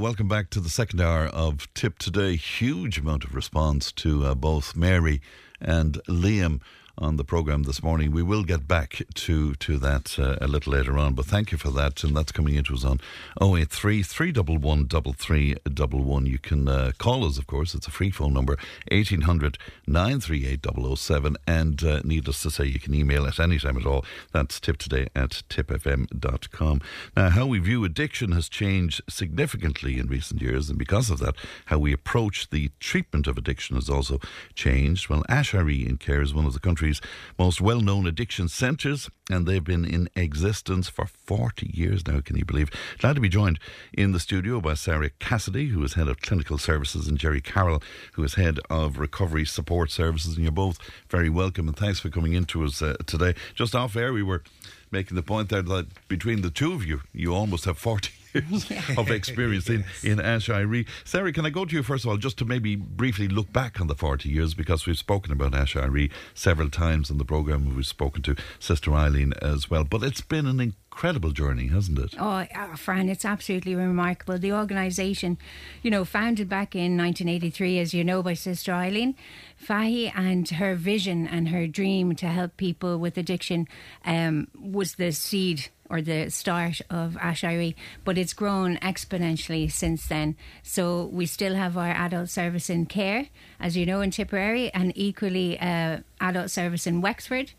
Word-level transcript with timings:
Welcome 0.00 0.28
back 0.28 0.50
to 0.50 0.60
the 0.60 0.68
second 0.68 1.00
hour 1.00 1.26
of 1.26 1.66
Tipp 1.74 1.98
Today. 1.98 2.36
Huge 2.36 2.98
amount 2.98 3.24
of 3.24 3.34
response 3.34 3.90
to 3.94 4.26
uh, 4.26 4.36
both 4.36 4.76
Mary 4.76 5.20
and 5.60 5.94
Liam 6.06 6.60
on 6.98 7.16
the 7.16 7.24
programme 7.24 7.62
this 7.62 7.82
morning. 7.82 8.10
We 8.10 8.22
will 8.22 8.44
get 8.44 8.66
back 8.66 9.02
to 9.14 9.54
to 9.54 9.78
that 9.78 10.18
uh, 10.18 10.36
a 10.40 10.46
little 10.46 10.72
later 10.72 10.98
on, 10.98 11.14
but 11.14 11.26
thank 11.26 11.52
you 11.52 11.58
for 11.58 11.70
that. 11.70 12.02
And 12.04 12.16
that's 12.16 12.32
coming 12.32 12.54
into 12.54 12.74
us 12.74 12.84
on 12.84 13.00
083 13.40 14.02
311 14.02 14.88
3311. 14.88 16.26
You 16.26 16.38
can 16.38 16.68
uh, 16.68 16.92
call 16.98 17.24
us, 17.24 17.38
of 17.38 17.46
course. 17.46 17.74
It's 17.74 17.86
a 17.86 17.90
free 17.90 18.10
phone 18.10 18.34
number 18.34 18.56
1800 18.90 19.58
938 19.86 20.66
007. 20.96 21.36
And 21.46 21.84
uh, 21.84 22.00
needless 22.04 22.42
to 22.42 22.50
say, 22.50 22.64
you 22.64 22.80
can 22.80 22.94
email 22.94 23.26
at 23.26 23.38
any 23.38 23.58
time 23.58 23.76
at 23.76 23.86
all. 23.86 24.04
That's 24.32 24.58
tiptoday 24.58 25.08
at 25.14 25.42
tipfm.com. 25.48 26.80
Now, 27.16 27.30
how 27.30 27.46
we 27.46 27.58
view 27.58 27.84
addiction 27.84 28.32
has 28.32 28.48
changed 28.48 29.02
significantly 29.08 29.98
in 29.98 30.08
recent 30.08 30.42
years, 30.42 30.68
and 30.68 30.78
because 30.78 31.10
of 31.10 31.18
that, 31.20 31.34
how 31.66 31.78
we 31.78 31.92
approach 31.92 32.50
the 32.50 32.70
treatment 32.80 33.26
of 33.26 33.38
addiction 33.38 33.76
has 33.76 33.88
also 33.88 34.18
changed. 34.54 35.08
Well, 35.08 35.24
Aiseiri 35.28 35.88
in 35.88 35.98
Cahir 35.98 36.22
is 36.22 36.34
one 36.34 36.46
of 36.46 36.54
the 36.54 36.60
country's 36.60 36.87
country's 36.88 37.00
most 37.38 37.60
well 37.60 37.80
known 37.80 38.06
addiction 38.06 38.48
centres, 38.48 39.10
and 39.30 39.46
they've 39.46 39.64
been 39.64 39.84
in 39.84 40.08
existence 40.16 40.88
for 40.88 41.06
40 41.06 41.70
years 41.72 42.06
now, 42.06 42.20
can 42.20 42.36
you 42.36 42.44
believe? 42.44 42.70
Glad 42.98 43.14
to 43.14 43.20
be 43.20 43.28
joined 43.28 43.58
in 43.92 44.12
the 44.12 44.20
studio 44.20 44.60
by 44.60 44.74
Sara 44.74 45.10
Cassidy, 45.18 45.66
who 45.66 45.84
is 45.84 45.94
head 45.94 46.08
of 46.08 46.20
clinical 46.20 46.58
services, 46.58 47.06
and 47.06 47.18
Gerry 47.18 47.40
Carroll, 47.40 47.82
who 48.14 48.24
is 48.24 48.34
head 48.34 48.58
of 48.70 48.98
recovery 48.98 49.44
support 49.44 49.90
services. 49.90 50.36
And 50.36 50.44
you're 50.44 50.52
both 50.52 50.78
very 51.10 51.28
welcome, 51.28 51.68
and 51.68 51.76
thanks 51.76 52.00
for 52.00 52.08
coming 52.08 52.32
into 52.32 52.64
us 52.64 52.80
uh, 52.80 52.96
today. 53.06 53.34
Just 53.54 53.74
off 53.74 53.96
air, 53.96 54.12
we 54.12 54.22
were 54.22 54.42
making 54.90 55.16
the 55.16 55.22
point 55.22 55.50
there 55.50 55.62
that 55.62 56.08
between 56.08 56.40
the 56.40 56.50
two 56.50 56.72
of 56.72 56.84
you, 56.84 57.02
you 57.12 57.34
almost 57.34 57.66
have 57.66 57.78
40 57.78 58.10
years 58.34 58.70
of 58.98 59.10
experience 59.10 59.68
in, 59.68 59.80
yes. 59.80 60.04
in 60.04 60.18
Aiseiri. 60.18 60.86
Sara, 61.04 61.32
can 61.32 61.46
I 61.46 61.50
go 61.50 61.64
to 61.64 61.74
you 61.74 61.82
first 61.82 62.04
of 62.04 62.10
all, 62.10 62.16
just 62.16 62.38
to 62.38 62.44
maybe 62.44 62.76
briefly 62.76 63.28
look 63.28 63.52
back 63.52 63.80
on 63.80 63.86
the 63.86 63.94
40 63.94 64.28
years, 64.28 64.54
because 64.54 64.86
we've 64.86 64.98
spoken 64.98 65.32
about 65.32 65.52
Aiseiri 65.52 66.10
several 66.34 66.70
times 66.70 67.10
in 67.10 67.18
the 67.18 67.24
programme. 67.24 67.74
We've 67.74 67.86
spoken 67.86 68.22
to 68.22 68.36
Sister 68.58 68.94
Eileen 68.94 69.32
as 69.40 69.70
well. 69.70 69.84
But 69.84 70.02
it's 70.02 70.20
been 70.20 70.46
an 70.46 70.60
incredible 70.60 70.87
journey, 71.32 71.68
hasn't 71.68 71.98
it? 71.98 72.14
Oh, 72.18 72.44
uh, 72.54 72.76
Fran, 72.76 73.08
it's 73.08 73.24
absolutely 73.24 73.74
remarkable. 73.74 74.38
The 74.38 74.52
organisation, 74.52 75.38
you 75.82 75.90
know, 75.90 76.04
founded 76.04 76.48
back 76.48 76.74
in 76.74 76.96
1983, 76.96 77.78
as 77.78 77.94
you 77.94 78.04
know, 78.04 78.22
by 78.22 78.34
Sister 78.34 78.72
Eileen 78.72 79.14
Fahy, 79.56 80.12
and 80.14 80.48
her 80.48 80.74
vision 80.74 81.26
and 81.26 81.48
her 81.48 81.66
dream 81.66 82.14
to 82.16 82.26
help 82.26 82.56
people 82.56 82.98
with 82.98 83.16
addiction 83.16 83.68
um, 84.04 84.48
was 84.60 84.94
the 84.94 85.12
seed 85.12 85.68
or 85.90 86.02
the 86.02 86.30
start 86.30 86.80
of 86.90 87.14
Aiseiri, 87.14 87.74
but 88.04 88.18
it's 88.18 88.34
grown 88.34 88.76
exponentially 88.78 89.70
since 89.70 90.06
then. 90.06 90.36
So 90.62 91.06
we 91.06 91.26
still 91.26 91.54
have 91.54 91.78
our 91.78 91.90
adult 91.90 92.28
service 92.28 92.68
in 92.68 92.86
Cahir, 92.86 93.28
as 93.58 93.76
you 93.76 93.86
know, 93.86 94.00
in 94.00 94.10
Tipperary, 94.10 94.72
and 94.74 94.92
equally 94.94 95.58
uh, 95.58 96.00
adult 96.20 96.50
service 96.50 96.86
in 96.86 97.00
Wexford 97.00 97.52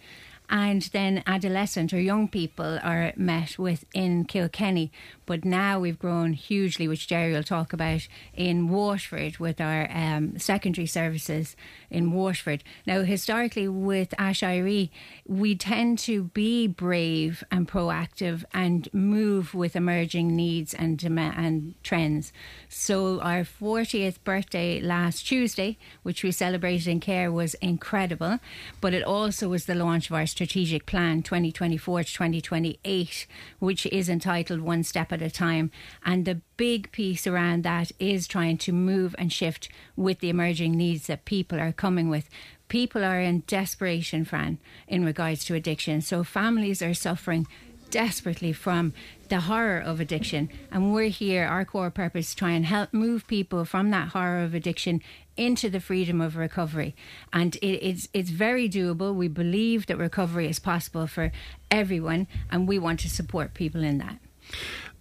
and 0.49 0.81
then 0.93 1.23
adolescent 1.27 1.93
or 1.93 1.99
young 1.99 2.27
people 2.27 2.79
are 2.81 3.13
met 3.15 3.59
with 3.59 3.85
in 3.93 4.25
Kilkenny. 4.25 4.91
But 5.29 5.45
now 5.45 5.79
we've 5.79 5.99
grown 5.99 6.33
hugely, 6.33 6.87
which 6.87 7.07
Gerry 7.07 7.33
will 7.33 7.43
talk 7.43 7.71
about 7.71 8.07
in 8.33 8.67
Waterford 8.67 9.37
with 9.37 9.61
our 9.61 9.87
um, 9.93 10.39
secondary 10.39 10.87
services 10.87 11.55
in 11.91 12.11
Waterford. 12.11 12.63
Now, 12.87 13.03
historically, 13.03 13.67
with 13.67 14.09
Aiseiri, 14.17 14.89
we 15.27 15.53
tend 15.53 15.99
to 15.99 16.23
be 16.23 16.65
brave 16.65 17.43
and 17.51 17.67
proactive 17.67 18.43
and 18.55 18.91
move 18.91 19.53
with 19.53 19.75
emerging 19.75 20.35
needs 20.35 20.73
and 20.73 20.99
and 21.03 21.75
trends. 21.83 22.33
So, 22.67 23.19
our 23.21 23.41
40th 23.41 24.23
birthday 24.23 24.81
last 24.81 25.27
Tuesday, 25.27 25.77
which 26.01 26.23
we 26.23 26.31
celebrated 26.31 26.87
in 26.87 26.99
Cahir, 27.01 27.31
was 27.31 27.53
incredible. 27.61 28.39
But 28.81 28.95
it 28.95 29.03
also 29.03 29.47
was 29.47 29.67
the 29.67 29.75
launch 29.75 30.09
of 30.09 30.15
our 30.15 30.25
strategic 30.25 30.87
plan 30.87 31.21
2024 31.21 32.03
to 32.03 32.13
2028, 32.13 33.27
which 33.59 33.85
is 33.85 34.09
entitled 34.09 34.61
One 34.61 34.81
Step 34.81 35.11
at 35.11 35.18
a 35.21 35.29
Time. 35.29 35.71
And 36.03 36.25
the 36.25 36.41
big 36.57 36.91
piece 36.91 37.25
around 37.25 37.63
that 37.63 37.91
is 37.99 38.27
trying 38.27 38.57
to 38.59 38.71
move 38.71 39.15
and 39.17 39.31
shift 39.31 39.69
with 39.95 40.19
the 40.19 40.29
emerging 40.29 40.73
needs 40.73 41.07
that 41.07 41.25
people 41.25 41.59
are 41.59 41.71
coming 41.71 42.09
with. 42.09 42.29
People 42.67 43.03
are 43.03 43.19
in 43.19 43.43
desperation, 43.47 44.25
Fran, 44.25 44.59
in 44.87 45.03
regards 45.03 45.43
to 45.45 45.55
addiction. 45.55 46.01
So 46.01 46.23
families 46.23 46.81
are 46.81 46.93
suffering 46.93 47.47
desperately 47.89 48.53
from 48.53 48.93
the 49.29 49.41
horror 49.41 49.79
of 49.79 49.99
addiction. 49.99 50.49
And 50.71 50.93
we're 50.93 51.09
here, 51.09 51.45
our 51.45 51.65
core 51.65 51.89
purpose, 51.89 52.35
try 52.35 52.51
and 52.51 52.65
help 52.65 52.93
move 52.93 53.27
people 53.27 53.65
from 53.65 53.89
that 53.91 54.09
horror 54.09 54.43
of 54.43 54.53
addiction 54.53 55.01
into 55.37 55.69
the 55.69 55.79
freedom 55.79 56.21
of 56.21 56.35
recovery. 56.35 56.95
And 57.31 57.55
it, 57.57 57.65
it's, 57.65 58.07
it's 58.13 58.29
very 58.29 58.69
doable. 58.69 59.15
We 59.15 59.27
believe 59.27 59.85
that 59.87 59.97
recovery 59.97 60.47
is 60.47 60.59
possible 60.59 61.07
for 61.07 61.31
everyone, 61.71 62.27
and 62.51 62.67
we 62.67 62.77
want 62.77 62.99
to 63.01 63.09
support 63.09 63.53
people 63.53 63.83
in 63.83 63.99
that. 63.99 64.17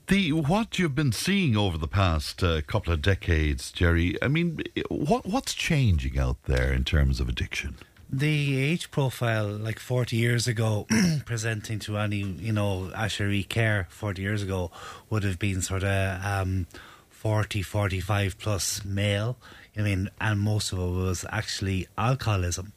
The 0.08 0.32
what 0.32 0.78
you've 0.78 0.94
been 0.94 1.12
seeing 1.12 1.54
over 1.54 1.76
the 1.76 1.86
past 1.86 2.42
uh, 2.42 2.62
couple 2.62 2.94
of 2.94 3.02
decades, 3.02 3.70
Gerry. 3.70 4.16
I 4.22 4.28
mean, 4.28 4.62
what 4.88 5.26
what's 5.26 5.52
changing 5.52 6.18
out 6.18 6.42
there 6.44 6.72
in 6.72 6.84
terms 6.84 7.20
of 7.20 7.28
addiction? 7.28 7.76
The 8.10 8.58
age 8.58 8.90
profile, 8.90 9.48
like 9.48 9.78
40 9.78 10.16
years 10.16 10.48
ago, 10.48 10.86
presenting 11.26 11.78
to 11.80 11.98
any, 11.98 12.20
you 12.20 12.54
know, 12.54 12.90
Aiseiri 12.96 13.46
Cahir 13.46 13.86
40 13.90 14.22
years 14.22 14.42
ago, 14.42 14.70
would 15.10 15.24
have 15.24 15.38
been 15.38 15.60
sort 15.60 15.84
of 15.84 16.24
um, 16.24 16.66
40, 17.10 17.60
45 17.60 18.38
plus 18.38 18.82
male. 18.86 19.36
I 19.76 19.82
mean, 19.82 20.08
and 20.18 20.40
most 20.40 20.72
of 20.72 20.78
it 20.78 20.90
was 20.90 21.26
actually 21.28 21.86
alcoholism. 21.98 22.72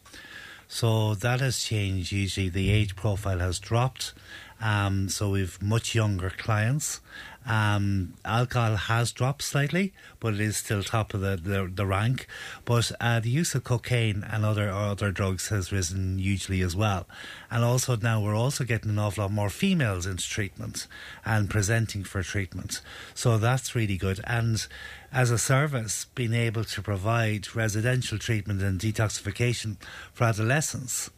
So 0.67 1.15
that 1.15 1.39
has 1.39 1.63
changed. 1.63 2.11
Usually 2.11 2.49
the 2.49 2.71
age 2.71 2.97
profile 2.97 3.39
has 3.39 3.57
dropped 3.57 4.13
um, 4.61 5.09
so 5.09 5.31
we've 5.31 5.61
much 5.61 5.95
younger 5.95 6.29
clients. 6.29 7.01
Um, 7.47 8.13
alcohol 8.23 8.75
has 8.75 9.11
dropped 9.11 9.41
slightly, 9.41 9.93
but 10.19 10.35
it 10.35 10.39
is 10.39 10.57
still 10.57 10.83
top 10.83 11.15
of 11.15 11.21
the, 11.21 11.35
the, 11.35 11.71
the 11.73 11.87
rank. 11.87 12.27
But 12.65 12.91
uh, 13.01 13.19
the 13.19 13.31
use 13.31 13.55
of 13.55 13.63
cocaine 13.63 14.23
and 14.23 14.45
other 14.45 14.69
other 14.69 15.11
drugs 15.11 15.49
has 15.49 15.71
risen 15.71 16.19
hugely 16.19 16.61
as 16.61 16.75
well. 16.75 17.07
And 17.49 17.63
also 17.63 17.95
now 17.95 18.21
we're 18.21 18.35
also 18.35 18.63
getting 18.63 18.91
an 18.91 18.99
awful 18.99 19.23
lot 19.23 19.31
more 19.31 19.49
females 19.49 20.05
into 20.05 20.29
treatment 20.29 20.85
and 21.25 21.49
presenting 21.49 22.03
for 22.03 22.21
treatment. 22.21 22.81
So 23.15 23.39
that's 23.39 23.73
really 23.73 23.97
good. 23.97 24.19
And 24.25 24.65
as 25.11 25.31
a 25.31 25.39
service, 25.39 26.05
being 26.13 26.35
able 26.35 26.63
to 26.65 26.81
provide 26.83 27.55
residential 27.55 28.19
treatment 28.19 28.61
and 28.61 28.79
detoxification 28.79 29.77
for 30.13 30.25
adolescents 30.25 31.09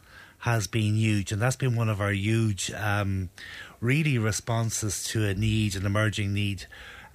has 0.43 0.67
been 0.67 0.95
huge, 0.95 1.31
and 1.31 1.41
that's 1.41 1.55
been 1.55 1.73
one 1.73 1.87
of 1.87 2.01
our 2.01 2.11
huge, 2.11 2.69
um, 2.71 3.29
really 3.79 4.17
responses 4.17 5.05
to 5.05 5.23
a 5.23 5.33
need, 5.33 5.73
an 5.73 5.85
emerging 5.85 6.33
need. 6.33 6.65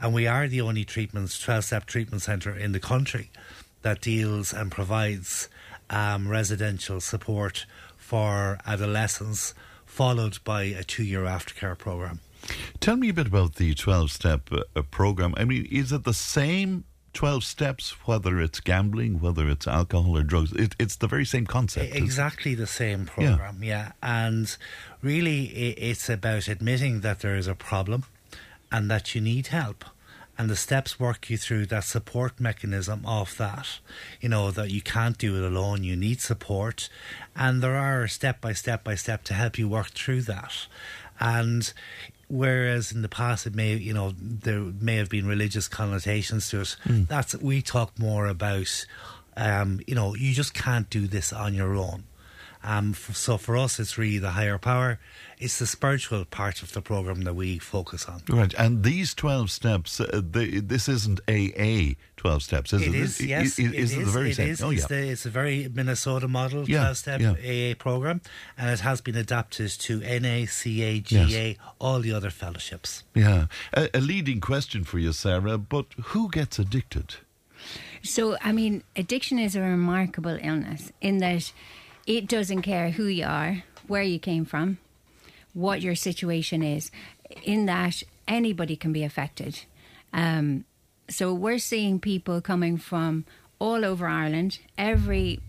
And 0.01 0.15
we 0.15 0.27
are 0.27 0.49
the 0.49 0.63
only 0.63 0.87
treatment, 0.87 1.39
12 1.39 1.65
step 1.65 1.85
treatment 1.85 2.23
centre 2.23 2.57
in 2.57 2.73
the 2.73 2.81
country 2.81 3.31
that 3.83 4.01
deals 4.01 4.55
and 4.55 4.73
provides 4.73 5.51
um, 5.91 6.27
residential 6.27 7.03
support 7.03 7.67
for 7.99 8.59
adolescents, 8.65 9.53
followed 9.85 10.39
by 10.43 10.63
a 10.63 10.83
two 10.83 11.05
year 11.05 11.25
aftercare 11.25 11.77
programme. 11.77 12.21
Tell 12.81 12.97
me 12.97 13.11
a 13.11 13.13
bit 13.13 13.27
about 13.27 13.57
the 13.57 13.75
12 13.75 14.11
step 14.11 14.49
uh, 14.51 14.81
program. 14.91 15.35
I 15.37 15.45
mean, 15.45 15.69
is 15.71 15.93
it 15.93 16.05
the 16.05 16.15
same 16.15 16.85
12 17.15 17.45
steps, 17.45 17.91
whether 18.07 18.41
it's 18.41 18.61
gambling, 18.61 19.21
whether 19.21 19.49
it's 19.49 19.67
alcohol 19.67 20.17
or 20.17 20.23
drugs. 20.23 20.53
It, 20.53 20.77
it's 20.79 20.97
the 20.97 21.09
very 21.09 21.25
same 21.25 21.47
concept. 21.47 21.95
Exactly 21.95 22.55
the 22.55 22.67
same 22.67 23.07
program, 23.07 23.63
yeah. 23.63 23.69
yeah. 23.69 23.93
And 24.03 24.57
really, 25.03 25.47
it's 25.47 26.09
about 26.09 26.49
admitting 26.49 27.01
that 27.01 27.21
there 27.21 27.37
is 27.37 27.47
a 27.47 27.55
problem 27.55 28.05
and 28.71 28.91
that 28.91 29.15
you 29.15 29.21
need 29.21 29.49
help. 29.49 29.85
And 30.37 30.49
the 30.49 30.57
steps 30.57 31.01
work 31.01 31.29
you 31.29 31.37
through 31.37 31.67
that 31.67 31.83
support 31.83 32.39
mechanism 32.39 33.05
of 33.05 33.37
that. 33.39 33.81
You 34.21 34.29
know, 34.29 34.53
that 34.53 34.71
you 34.71 34.81
can't 34.81 35.19
do 35.19 35.37
it 35.37 35.43
alone, 35.43 35.83
you 35.83 35.97
need 35.97 36.21
support. 36.21 36.89
And 37.35 37.61
there 37.61 37.77
are 37.77 38.07
step 38.07 38.41
by 38.41 38.53
step 38.53 38.85
by 38.85 38.95
step 38.95 39.25
to 39.25 39.35
help 39.35 39.59
you 39.59 39.69
work 39.69 39.91
through 39.91 40.23
that. 40.23 40.69
And 41.19 41.73
whereas 42.29 42.93
in 42.93 43.03
the 43.03 43.09
past 43.09 43.47
it 43.47 43.55
may 43.55 43.75
you 43.75 43.93
know 43.93 44.13
there 44.21 44.61
may 44.61 44.97
have 44.97 45.09
been 45.09 45.27
religious 45.27 45.67
connotations 45.69 46.49
to 46.51 46.61
it 46.61 46.77
mm. 46.85 47.07
that's 47.09 47.35
we 47.37 47.63
talk 47.63 47.99
more 47.99 48.27
about 48.27 48.87
um, 49.37 49.81
you 49.87 49.95
know 49.95 50.15
you 50.15 50.33
just 50.33 50.55
can't 50.55 50.91
do 50.91 51.07
this 51.07 51.33
on 51.33 51.55
your 51.55 51.75
own 51.75 52.05
Um, 52.65 52.91
f- 52.91 53.15
so 53.15 53.37
for 53.39 53.57
us, 53.57 53.79
it's 53.79 53.97
really 53.97 54.19
the 54.19 54.31
higher 54.31 54.59
power. 54.59 54.99
It's 55.39 55.59
the 55.61 55.67
spiritual 55.67 56.25
part 56.25 56.63
of 56.63 56.73
the 56.73 56.83
program 56.83 57.23
that 57.23 57.35
we 57.35 57.59
focus 57.59 58.07
on. 58.07 58.23
Right, 58.29 58.53
and 58.59 58.83
these 58.83 59.15
12 59.15 59.51
steps, 59.53 60.01
uh, 60.01 60.21
they, 60.29 60.59
this 60.59 60.89
isn't 60.89 61.21
AA 61.29 61.95
12 62.17 62.43
steps, 62.43 62.73
is 62.73 62.83
it? 62.83 62.89
It 62.89 62.95
is, 62.97 63.21
yes. 63.21 63.59
Is, 63.59 63.59
it 63.61 63.75
is 63.75 63.93
it 63.95 63.99
the 64.05 64.11
very 64.11 64.31
it 64.31 64.35
same? 64.35 64.49
is. 64.49 64.63
Oh, 64.63 64.71
it's, 64.71 64.87
the, 64.87 64.97
it's 65.09 65.25
a 65.27 65.31
very 65.31 65.69
Minnesota 65.73 66.27
model 66.27 66.69
Yeah, 66.69 66.81
12 66.81 66.97
step 66.97 67.21
yeah. 67.21 67.71
AA 67.71 67.75
program, 67.79 68.21
and 68.57 68.71
it 68.71 68.81
has 68.81 69.01
been 69.01 69.15
adapted 69.17 69.71
to 69.71 70.01
NA, 70.01 70.47
CA, 70.47 70.99
GA, 71.01 71.27
Yes. 71.51 71.57
all 71.81 72.01
the 72.01 72.13
other 72.13 72.31
fellowships. 72.31 73.05
Yeah. 73.15 73.47
A, 73.73 73.89
a 73.95 74.01
leading 74.01 74.41
question 74.41 74.83
for 74.83 74.99
you, 74.99 75.13
Sara, 75.13 75.57
but 75.59 75.87
who 76.07 76.29
gets 76.29 76.59
addicted? 76.59 77.15
So, 78.03 78.37
I 78.43 78.53
mean, 78.53 78.83
addiction 78.97 79.39
is 79.39 79.55
a 79.57 79.61
remarkable 79.61 80.39
illness 80.43 80.93
in 81.01 81.19
that 81.19 81.53
it 82.09 82.27
doesn't 82.27 82.63
care 82.63 82.91
who 82.91 83.05
you 83.05 83.27
are, 83.27 83.65
where 83.87 84.03
you 84.03 84.19
came 84.19 84.47
from, 84.47 84.79
what 85.53 85.83
your 85.83 85.95
situation 85.95 86.63
is, 86.63 86.91
in 87.45 87.67
that 87.67 88.03
anybody 88.27 88.77
can 88.77 88.93
be 88.93 89.05
affected. 89.05 89.61
Um, 90.13 90.65
so, 91.11 91.35
we're 91.35 91.59
seeing 91.59 92.01
people 92.01 92.41
coming 92.41 92.79
from 92.79 93.27
all 93.59 93.85
over 93.85 94.07
Ireland, 94.07 94.59
every 94.79 95.41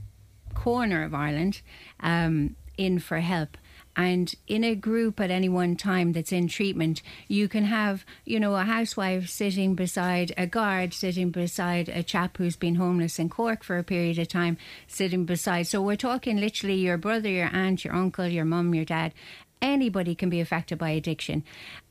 corner 0.53 1.03
of 1.03 1.13
Ireland, 1.13 1.61
um, 2.01 2.57
in 2.77 2.99
for 2.99 3.21
help. 3.21 3.57
And 3.95 4.33
in 4.47 4.63
a 4.63 4.75
group 4.75 5.19
at 5.19 5.31
any 5.31 5.49
one 5.49 5.75
time 5.75 6.13
that's 6.13 6.31
in 6.31 6.47
treatment, 6.47 7.01
you 7.27 7.47
can 7.47 7.65
have, 7.65 8.05
you 8.23 8.39
know, 8.39 8.55
a 8.55 8.63
housewife 8.63 9.27
sitting 9.29 9.75
beside 9.75 10.33
a 10.37 10.47
guard, 10.47 10.93
sitting 10.93 11.31
beside 11.31 11.89
a 11.89 12.03
chap 12.03 12.37
who's 12.37 12.55
been 12.55 12.75
homeless 12.75 13.19
in 13.19 13.29
Cork 13.29 13.63
for 13.63 13.77
a 13.77 13.83
period 13.83 14.17
of 14.17 14.27
time, 14.27 14.57
sitting 14.87 15.25
beside. 15.25 15.67
So 15.67 15.81
we're 15.81 15.95
talking 15.95 16.37
literally 16.37 16.75
your 16.75 16.97
brother, 16.97 17.29
your 17.29 17.49
aunt, 17.51 17.83
your 17.83 17.93
uncle, 17.93 18.27
your 18.27 18.45
mum, 18.45 18.73
your 18.73 18.85
dad. 18.85 19.13
Anybody 19.61 20.15
can 20.15 20.29
be 20.29 20.39
affected 20.39 20.77
by 20.77 20.91
addiction. 20.91 21.43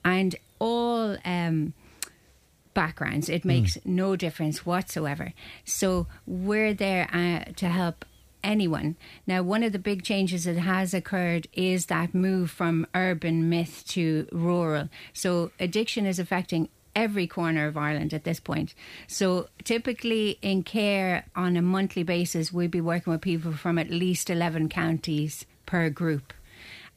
And 0.05 0.35
all. 0.59 1.17
Um, 1.25 1.75
backgrounds. 2.75 3.29
It 3.29 3.45
makes 3.45 3.77
no 3.85 4.15
difference 4.15 4.65
whatsoever. 4.65 5.33
So 5.65 6.07
we're 6.29 6.75
there 6.75 7.09
uh, 7.13 7.51
to 7.57 7.69
help 7.69 8.05
anyone. 8.43 8.97
Now, 9.27 9.43
one 9.43 9.63
of 9.63 9.73
the 9.73 9.79
big 9.79 10.03
changes 10.03 10.45
that 10.45 10.57
has 10.57 10.95
occurred 10.95 11.49
is 11.53 11.87
that 11.87 12.15
move 12.15 12.51
from 12.51 12.87
urban 12.95 13.49
myth 13.49 13.85
to 13.89 14.29
rural. 14.33 14.89
So 15.13 15.51
addiction 15.59 16.07
is 16.07 16.19
affecting 16.19 16.69
every 16.95 17.27
corner 17.27 17.67
of 17.67 17.77
Ireland 17.77 18.13
at 18.13 18.25
this 18.25 18.41
point. 18.41 18.75
So 19.07 19.49
typically 19.63 20.39
in 20.43 20.65
Cahir 20.65 21.25
on 21.37 21.57
a 21.57 21.63
monthly 21.63 22.03
basis, 22.03 22.53
we'd 22.53 22.71
be 22.71 22.81
working 22.81 23.13
with 23.13 23.21
people 23.21 23.53
from 23.53 23.79
at 23.79 23.91
least 23.91 24.31
11 24.31 24.69
counties 24.69 25.47
per 25.65 25.91
group. 25.91 26.33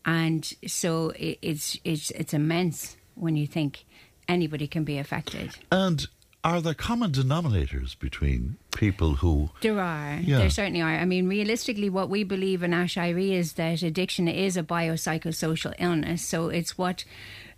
And 0.04 0.52
so 0.66 1.14
it's, 1.16 1.78
it's, 1.84 2.10
it's 2.12 2.34
immense 2.34 2.98
when 3.14 3.36
you 3.36 3.46
think 3.46 3.86
anybody 4.28 4.68
can 4.68 4.84
be 4.84 4.98
affected. 4.98 5.52
And 5.72 6.08
are 6.44 6.62
there 6.62 6.74
common 6.74 7.12
denominators 7.12 7.98
between 7.98 8.58
people 8.76 9.16
who. 9.16 9.50
There 9.62 9.80
are. 9.80 10.20
Yeah. 10.22 10.40
There 10.40 10.50
certainly 10.50 10.82
are. 10.82 10.98
I 10.98 11.06
mean, 11.06 11.28
realistically, 11.28 11.90
what 11.90 12.10
we 12.10 12.24
believe 12.24 12.64
in 12.64 12.72
Aiseiri 12.72 13.32
is 13.32 13.54
that 13.54 13.84
addiction 13.84 14.28
is 14.28 14.58
a 14.58 14.64
biopsychosocial 14.64 15.76
illness. 15.78 16.26
So 16.26 16.50
it's 16.50 16.78
what 16.78 17.06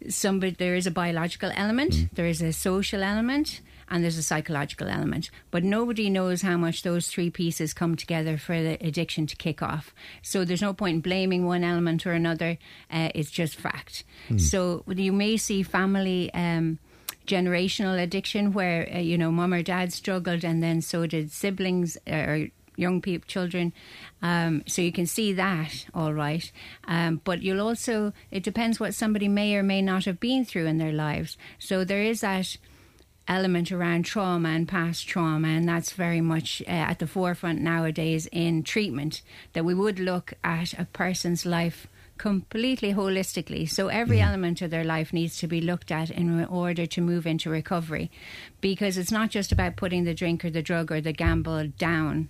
somebody, 0.10 0.52
there 0.52 0.76
is 0.76 0.86
a 0.86 0.92
biological 0.92 1.52
element, 1.56 2.14
there 2.14 2.26
is 2.26 2.42
a 2.42 2.52
social 2.52 3.04
element, 3.04 3.62
and 3.90 4.04
there's 4.04 4.18
a 4.18 4.24
psychological 4.24 4.90
element. 4.90 5.30
But 5.50 5.64
nobody 5.64 6.10
knows 6.10 6.42
how 6.42 6.58
much 6.58 6.84
those 6.84 7.08
three 7.08 7.30
pieces 7.30 7.74
come 7.74 7.96
together 7.96 8.38
for 8.38 8.62
the 8.62 8.86
addiction 8.86 9.28
to 9.28 9.36
kick 9.38 9.62
off. 9.62 9.94
So 10.22 10.44
there's 10.44 10.62
no 10.62 10.74
point 10.74 10.96
in 10.96 11.02
blaming 11.02 11.46
one 11.46 11.64
element 11.64 12.06
or 12.06 12.12
another. 12.12 12.58
Uh, 12.92 13.10
it's 13.16 13.32
just 13.32 13.56
fact. 13.56 14.04
So 14.38 14.84
you 14.88 15.14
may 15.14 15.38
see 15.38 15.64
family. 15.64 16.34
Um, 16.34 16.80
generational 17.26 18.02
addiction 18.02 18.54
where 18.54 18.90
uh, 18.94 19.00
you 19.00 19.18
know 19.18 19.32
mum 19.32 19.54
or 19.54 19.64
dad 19.64 19.94
struggled 19.94 20.44
and 20.44 20.62
then 20.62 20.82
so 20.82 21.06
did 21.06 21.32
siblings 21.32 21.98
uh, 22.08 22.16
or 22.16 22.48
young 22.76 23.02
people 23.02 23.28
children 23.28 23.72
um, 24.22 24.64
so 24.66 24.82
you 24.82 24.92
can 24.92 25.06
see 25.06 25.32
that 25.32 25.86
all 25.94 26.14
right 26.14 26.52
um, 26.88 27.22
but 27.24 27.42
you'll 27.42 27.62
also 27.62 28.12
it 28.32 28.44
depends 28.44 28.80
what 28.80 28.94
somebody 28.96 29.28
may 29.28 29.56
or 29.56 29.64
may 29.64 29.82
not 29.82 30.06
have 30.06 30.20
been 30.20 30.44
through 30.44 30.66
in 30.66 30.80
their 30.80 30.92
lives 30.92 31.38
so 31.60 31.84
there 31.84 32.02
is 32.02 32.22
that 32.22 32.58
element 33.28 33.72
around 33.72 34.04
trauma 34.04 34.50
and 34.50 34.68
past 34.68 35.08
trauma, 35.08 35.48
and 35.48 35.68
that's 35.68 35.94
very 35.94 36.22
much 36.22 36.62
uh, 36.68 36.72
at 36.72 37.00
the 37.00 37.08
forefront 37.08 37.62
nowadays 37.62 38.28
in 38.32 38.64
treatment. 38.64 39.22
That 39.54 39.66
we 39.66 39.74
would 39.74 40.00
look 40.00 40.34
at 40.44 40.74
a 40.74 40.86
person's 40.86 41.46
life 41.46 41.88
completely 42.18 42.94
holistically. 42.94 43.70
So 43.70 43.88
every 43.88 44.18
mm. 44.18 44.26
element 44.26 44.62
of 44.62 44.72
their 44.72 44.84
life 44.84 45.12
needs 45.14 45.38
to 45.38 45.48
be 45.48 45.62
looked 45.62 45.92
at 45.92 46.10
in 46.10 46.46
order 46.46 46.86
to 46.86 47.02
move 47.02 47.26
into 47.26 47.50
recovery, 47.50 48.12
because 48.62 48.98
it's 48.98 49.12
not 49.12 49.30
just 49.30 49.52
about 49.52 49.76
putting 49.76 50.04
the 50.04 50.14
drink 50.14 50.46
or 50.46 50.50
the 50.50 50.62
drug 50.62 50.92
or 50.92 51.02
the 51.02 51.14
gamble 51.14 51.68
down. 51.68 52.30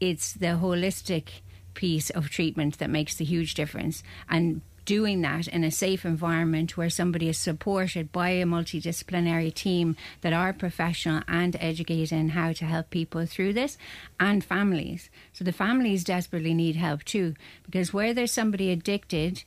It's 0.00 0.32
the 0.32 0.58
holistic 0.58 1.28
piece 1.74 2.10
of 2.10 2.28
treatment 2.28 2.78
that 2.78 2.90
makes 2.90 3.14
the 3.14 3.24
huge 3.24 3.54
difference, 3.54 4.02
and 4.28 4.60
doing 4.84 5.20
that 5.22 5.48
in 5.48 5.64
a 5.64 5.70
safe 5.70 6.04
environment 6.04 6.76
where 6.76 6.90
somebody 6.90 7.28
is 7.28 7.38
supported 7.38 8.12
by 8.12 8.30
a 8.30 8.44
multidisciplinary 8.44 9.52
team 9.52 9.96
that 10.22 10.32
are 10.32 10.52
professional 10.52 11.22
and 11.28 11.56
educated 11.60 12.12
in 12.12 12.30
how 12.30 12.52
to 12.52 12.64
help 12.64 12.90
people 12.90 13.26
through 13.26 13.52
this 13.52 13.78
and 14.18 14.44
families. 14.44 15.10
So 15.32 15.44
the 15.44 15.52
families 15.52 16.04
desperately 16.04 16.54
need 16.54 16.76
help 16.76 17.04
too, 17.04 17.34
because 17.64 17.92
where 17.92 18.12
there's 18.12 18.32
somebody 18.32 18.70
addicted 18.70 19.44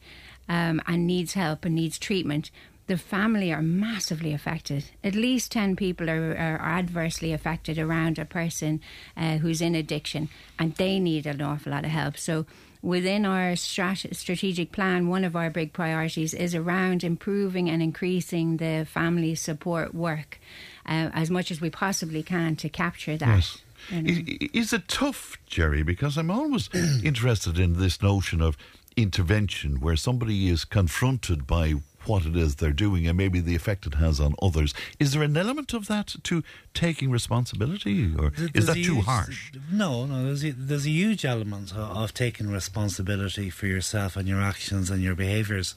um, 0.47 0.81
and 0.87 1.07
needs 1.07 1.33
help 1.33 1.65
and 1.65 1.75
needs 1.75 1.97
treatment, 1.97 2.51
the 2.87 2.97
family 2.97 3.51
are 3.51 3.61
massively 3.61 4.31
affected. 4.33 4.85
At 5.03 5.15
least 5.15 5.51
10 5.51 5.75
people 5.75 6.09
are, 6.09 6.35
are 6.37 6.61
adversely 6.61 7.33
affected 7.33 7.79
around 7.79 8.19
a 8.19 8.25
person 8.25 8.79
uh, 9.17 9.37
who's 9.37 9.61
in 9.61 9.73
addiction, 9.73 10.29
and 10.59 10.75
they 10.75 10.99
need 10.99 11.25
an 11.25 11.41
awful 11.41 11.71
lot 11.71 11.85
of 11.85 11.91
help. 11.91 12.17
So, 12.17 12.45
within 12.85 13.25
our 13.25 13.53
strat- 13.53 14.15
strategic 14.15 14.71
plan, 14.71 15.09
one 15.09 15.23
of 15.23 15.35
our 15.35 15.49
big 15.49 15.73
priorities 15.73 16.33
is 16.33 16.53
around 16.53 17.03
improving 17.03 17.67
and 17.69 17.81
increasing 17.81 18.57
the 18.57 18.85
family 18.89 19.33
support 19.33 19.95
work 19.95 20.39
uh, 20.85 21.09
as 21.13 21.31
much 21.31 21.49
as 21.49 21.59
we 21.59 21.69
possibly 21.69 22.21
can 22.21 22.55
to 22.55 22.69
capture 22.69 23.17
that. 23.17 23.27
Yes. 23.27 23.61
you 23.89 24.01
know. 24.01 24.09
Is, 24.09 24.49
is 24.53 24.73
it 24.73 24.87
tough, 24.87 25.37
Gerry? 25.47 25.81
Because 25.81 26.15
I'm 26.15 26.29
always 26.29 26.69
interested 27.03 27.57
in 27.57 27.79
this 27.79 28.01
notion 28.03 28.39
of 28.39 28.55
intervention 28.95 29.81
where 29.81 29.95
somebody 29.95 30.47
is 30.47 30.63
confronted 30.63 31.47
by 31.47 31.73
what 32.07 32.25
it 32.25 32.35
is 32.35 32.55
they're 32.55 32.71
doing 32.71 33.07
and 33.07 33.17
maybe 33.17 33.39
the 33.39 33.55
effect 33.55 33.85
it 33.85 33.95
has 33.95 34.19
on 34.19 34.35
others. 34.41 34.73
Is 34.99 35.11
there 35.13 35.23
an 35.23 35.35
element 35.37 35.73
of 35.73 35.87
that 35.87 36.15
to 36.23 36.43
taking 36.73 37.09
responsibility, 37.11 38.13
or 38.17 38.31
is 38.53 38.67
that 38.67 38.75
too 38.75 38.95
huge- 38.95 39.05
harsh? 39.05 39.51
No, 39.71 40.05
no. 40.05 40.25
There's 40.25 40.43
a, 40.45 40.51
there's 40.51 40.85
a 40.85 40.89
huge 40.91 41.25
element 41.25 41.71
of, 41.71 41.97
of 41.97 42.13
taking 42.13 42.49
responsibility 42.51 43.49
for 43.49 43.67
yourself 43.67 44.15
and 44.15 44.27
your 44.27 44.41
actions 44.41 44.89
and 44.89 45.01
your 45.01 45.15
behaviours, 45.15 45.75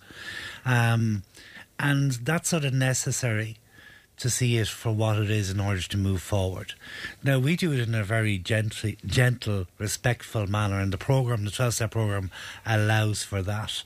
um, 0.65 1.23
and 1.79 2.13
that's 2.13 2.49
sort 2.49 2.65
of 2.65 2.75
necessary 2.75 3.59
to 4.19 4.31
see 4.31 4.57
it 4.57 4.69
for 4.69 4.93
what 4.93 5.19
it 5.19 5.31
is 5.31 5.51
in 5.51 5.61
order 5.61 5.81
to 5.81 5.97
move 5.97 6.23
forward. 6.23 6.75
Now 7.23 7.39
we 7.39 7.57
do 7.57 7.73
it 7.73 7.81
in 7.81 7.95
a 7.95 8.05
very 8.05 8.39
gently, 8.39 8.99
gentle, 9.07 9.67
respectful 9.79 10.47
manner, 10.47 10.81
and 10.81 10.93
the 10.93 10.99
program, 10.99 11.45
the 11.45 11.51
twelve 11.51 11.75
step 11.75 11.93
program, 11.93 12.31
allows 12.67 13.23
for 13.23 13.43
that. 13.43 13.83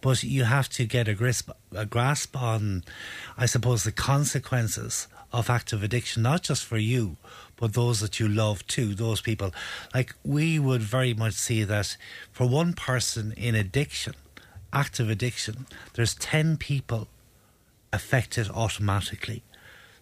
But 0.00 0.22
you 0.22 0.44
have 0.44 0.68
to 0.70 0.84
get 0.84 1.08
a 1.08 1.14
grasp, 1.14 1.50
a 1.74 1.86
grasp 1.86 2.36
on, 2.40 2.84
I 3.38 3.46
suppose, 3.46 3.84
the 3.84 3.92
consequences 3.92 5.08
of 5.32 5.50
active 5.50 5.82
addiction, 5.82 6.22
not 6.22 6.42
just 6.42 6.64
for 6.64 6.78
you, 6.78 7.16
but 7.56 7.72
those 7.72 8.00
that 8.00 8.20
you 8.20 8.28
love 8.28 8.66
too, 8.66 8.94
those 8.94 9.20
people. 9.20 9.52
Like, 9.94 10.14
we 10.24 10.58
would 10.58 10.82
very 10.82 11.14
much 11.14 11.34
see 11.34 11.64
that 11.64 11.96
for 12.32 12.48
one 12.48 12.74
person 12.74 13.32
in 13.36 13.54
addiction, 13.54 14.14
active 14.72 15.08
addiction, 15.08 15.66
there's 15.94 16.14
10 16.14 16.56
people 16.58 17.08
affected 17.92 18.48
automatically. 18.50 19.42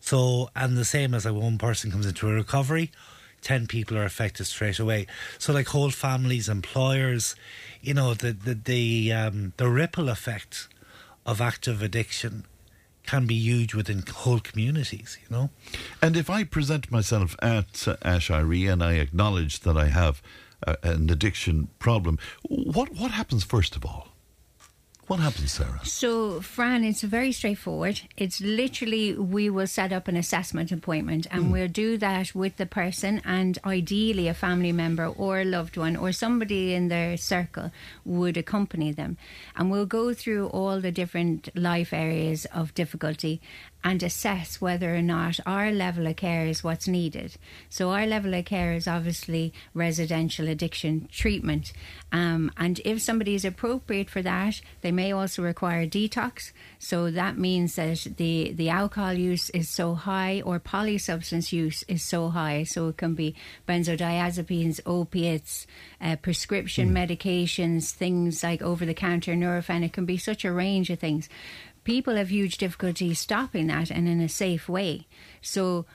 So, 0.05 0.51
and 0.55 0.77
the 0.77 0.85
same 0.85 1.15
as 1.15 1.25
like 1.25 1.33
one 1.33 1.57
person 1.57 1.91
comes 1.91 2.05
into 2.05 2.29
a 2.29 2.35
recovery, 2.35 2.93
10 3.41 3.67
people 3.67 3.97
are 3.97 4.05
affected 4.05 4.45
straight 4.45 4.79
away. 4.79 5.07
So, 5.39 5.51
like 5.55 5.69
whole 5.69 5.89
families, 5.89 6.47
employers, 6.47 7.35
you 7.81 7.95
know, 7.95 8.13
the, 8.13 8.33
the, 8.35 8.55
the, 8.55 9.13
um, 9.15 9.55
the 9.57 9.67
ripple 9.67 10.11
effect 10.11 10.69
of 11.25 11.41
active 11.41 11.81
addiction 11.81 12.45
can 13.07 13.25
be 13.27 13.35
huge 13.35 13.75
within 13.75 14.05
whole 14.07 14.41
communities, 14.41 15.17
you 15.23 15.35
know? 15.35 15.49
And 16.03 16.19
if 16.19 16.29
I 16.29 16.45
present 16.45 16.91
myself 16.91 17.35
at 17.41 17.89
uh, 17.89 17.97
Aiseiri 18.05 18.71
and 18.71 18.85
I 18.85 18.97
acknowledge 18.97 19.61
that 19.61 19.79
I 19.79 19.87
have 19.89 20.21
uh, 20.67 20.77
an 20.83 21.09
addiction 21.09 21.69
problem, 21.79 22.19
what 22.43 22.93
what 22.93 23.11
happens 23.11 23.43
first 23.43 23.75
of 23.75 23.87
all? 23.87 24.14
What 25.07 25.21
happens, 25.21 25.53
Sara? 25.53 25.81
So, 25.85 26.41
Fran, 26.41 26.83
it's 26.83 27.03
very 27.03 27.31
straightforward. 27.31 28.01
It's 28.17 28.41
literally 28.41 29.13
we 29.13 29.51
will 29.51 29.67
set 29.67 29.93
up 29.93 30.09
an 30.09 30.17
assessment 30.17 30.73
appointment 30.73 31.27
and 31.31 31.45
mm. 31.45 31.51
we'll 31.51 31.69
do 31.69 31.99
that 31.99 32.35
with 32.35 32.57
the 32.57 32.65
person 32.65 33.21
and 33.23 33.59
ideally 33.67 34.29
a 34.29 34.35
family 34.35 34.73
member 34.73 35.07
or 35.07 35.41
a 35.41 35.45
loved 35.45 35.77
one 35.77 35.95
or 35.95 36.11
somebody 36.13 36.73
in 36.73 36.89
their 36.89 37.19
circle 37.19 37.71
would 38.07 38.39
accompany 38.39 38.93
them. 38.93 39.19
And 39.55 39.71
we'll 39.71 39.85
go 39.85 40.15
through 40.15 40.47
all 40.47 40.81
the 40.81 40.93
different 40.93 41.51
life 41.55 41.93
areas 41.93 42.47
of 42.47 42.73
difficulty 42.75 43.43
and 43.85 44.03
assess 44.03 44.63
whether 44.63 44.95
or 44.95 45.03
not 45.03 45.39
our 45.45 45.71
level 45.71 46.07
of 46.07 46.17
care 46.17 46.47
is 46.47 46.65
what's 46.65 46.89
needed. 46.89 47.37
So, 47.69 47.91
our 47.91 48.07
level 48.07 48.33
of 48.33 48.47
care 48.47 48.73
is 48.73 48.89
obviously 48.89 49.53
residential 49.75 50.49
addiction 50.49 51.07
treatment. 51.13 51.75
Um, 52.11 52.51
and 52.57 52.81
if 52.87 53.03
somebody 53.03 53.35
is 53.35 53.45
appropriate 53.45 54.09
for 54.09 54.23
that, 54.23 54.63
they 54.81 54.91
may 54.91 55.13
also 55.13 55.43
require 55.43 55.87
detox. 55.87 56.53
So, 56.79 57.11
that 57.11 57.37
means 57.37 57.77
that 57.77 58.07
the, 58.17 58.53
the 58.53 58.71
alcohol 58.71 59.13
use 59.13 59.51
is 59.51 59.69
so 59.69 59.95
high 59.95 60.41
or 60.41 60.59
polysubstance 60.59 61.53
use 61.53 61.85
is 61.87 62.03
so 62.03 62.31
high. 62.31 62.65
So, 62.65 62.89
it 62.89 62.97
can 62.97 63.15
be 63.15 63.35
benzodiazepines, 63.69 64.81
opiates, 64.87 65.67
uh, 66.01 66.17
prescription 66.17 66.95
mm. 66.95 67.07
medications, 67.07 67.91
things 67.91 68.43
like 68.43 68.63
over 68.63 68.87
the 68.87 68.95
counter 68.95 69.35
Nurofen. 69.35 69.85
It 69.85 69.93
can 69.93 70.07
be 70.07 70.17
such 70.17 70.47
a 70.47 70.53
range 70.53 70.89
of 70.89 70.99
things 70.99 71.29
people 71.85 72.17
have 72.17 72.31
huge 72.31 72.59
difficulty 72.59 73.15
stopping 73.15 73.69
that 73.69 73.91
and 73.91 74.09
in 74.09 74.21
a 74.21 74.29
safe 74.29 74.69
way. 74.69 75.07
So, 75.41 75.87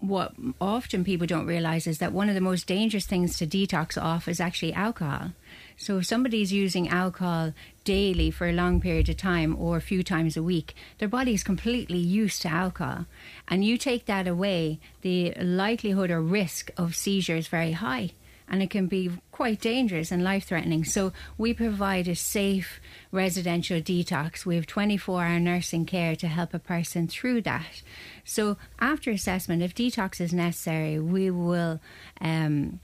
what 0.00 0.32
often 0.60 1.02
people 1.02 1.26
don't 1.26 1.46
realize 1.46 1.88
is 1.88 1.98
that 1.98 2.12
one 2.12 2.28
of 2.28 2.36
the 2.36 2.40
most 2.40 2.68
dangerous 2.68 3.04
things 3.04 3.36
to 3.36 3.46
detox 3.48 4.00
off 4.00 4.28
is 4.28 4.38
actually 4.38 4.72
alcohol. 4.72 5.32
So, 5.76 5.98
if 5.98 6.06
somebody's 6.06 6.52
using 6.52 6.88
alcohol 6.88 7.52
daily 7.84 8.30
for 8.30 8.48
a 8.48 8.52
long 8.52 8.80
period 8.80 9.08
of 9.08 9.16
time 9.16 9.56
or 9.58 9.76
a 9.76 9.82
few 9.82 10.02
times 10.02 10.36
a 10.36 10.42
week, 10.42 10.74
their 10.98 11.08
body 11.08 11.34
is 11.34 11.42
completely 11.42 11.98
used 11.98 12.42
to 12.42 12.48
alcohol. 12.48 13.06
And 13.48 13.64
you 13.64 13.76
take 13.76 14.06
that 14.06 14.28
away, 14.28 14.78
the 15.02 15.32
likelihood 15.34 16.10
or 16.10 16.22
risk 16.22 16.70
of 16.76 16.94
seizure 16.94 17.36
is 17.36 17.48
very 17.48 17.72
high 17.72 18.12
and 18.50 18.62
it 18.62 18.70
can 18.70 18.86
be 18.86 19.10
quite 19.30 19.60
dangerous 19.60 20.10
and 20.10 20.24
life 20.24 20.46
threatening. 20.46 20.84
So 20.84 21.12
we 21.36 21.54
provide 21.54 22.08
a 22.08 22.14
safe 22.14 22.80
residential 23.12 23.80
detox. 23.80 24.44
We 24.44 24.56
have 24.56 24.66
24 24.66 25.24
hour 25.24 25.40
nursing 25.40 25.86
care 25.86 26.16
to 26.16 26.28
help 26.28 26.54
a 26.54 26.58
person 26.58 27.08
through 27.08 27.42
that. 27.42 27.82
So 28.24 28.56
after 28.78 29.10
assessment, 29.10 29.62
if 29.62 29.74
detox 29.74 30.20
is 30.20 30.32
necessary, 30.32 30.98
we 30.98 31.30
will 31.30 31.80
um, 32.20 32.80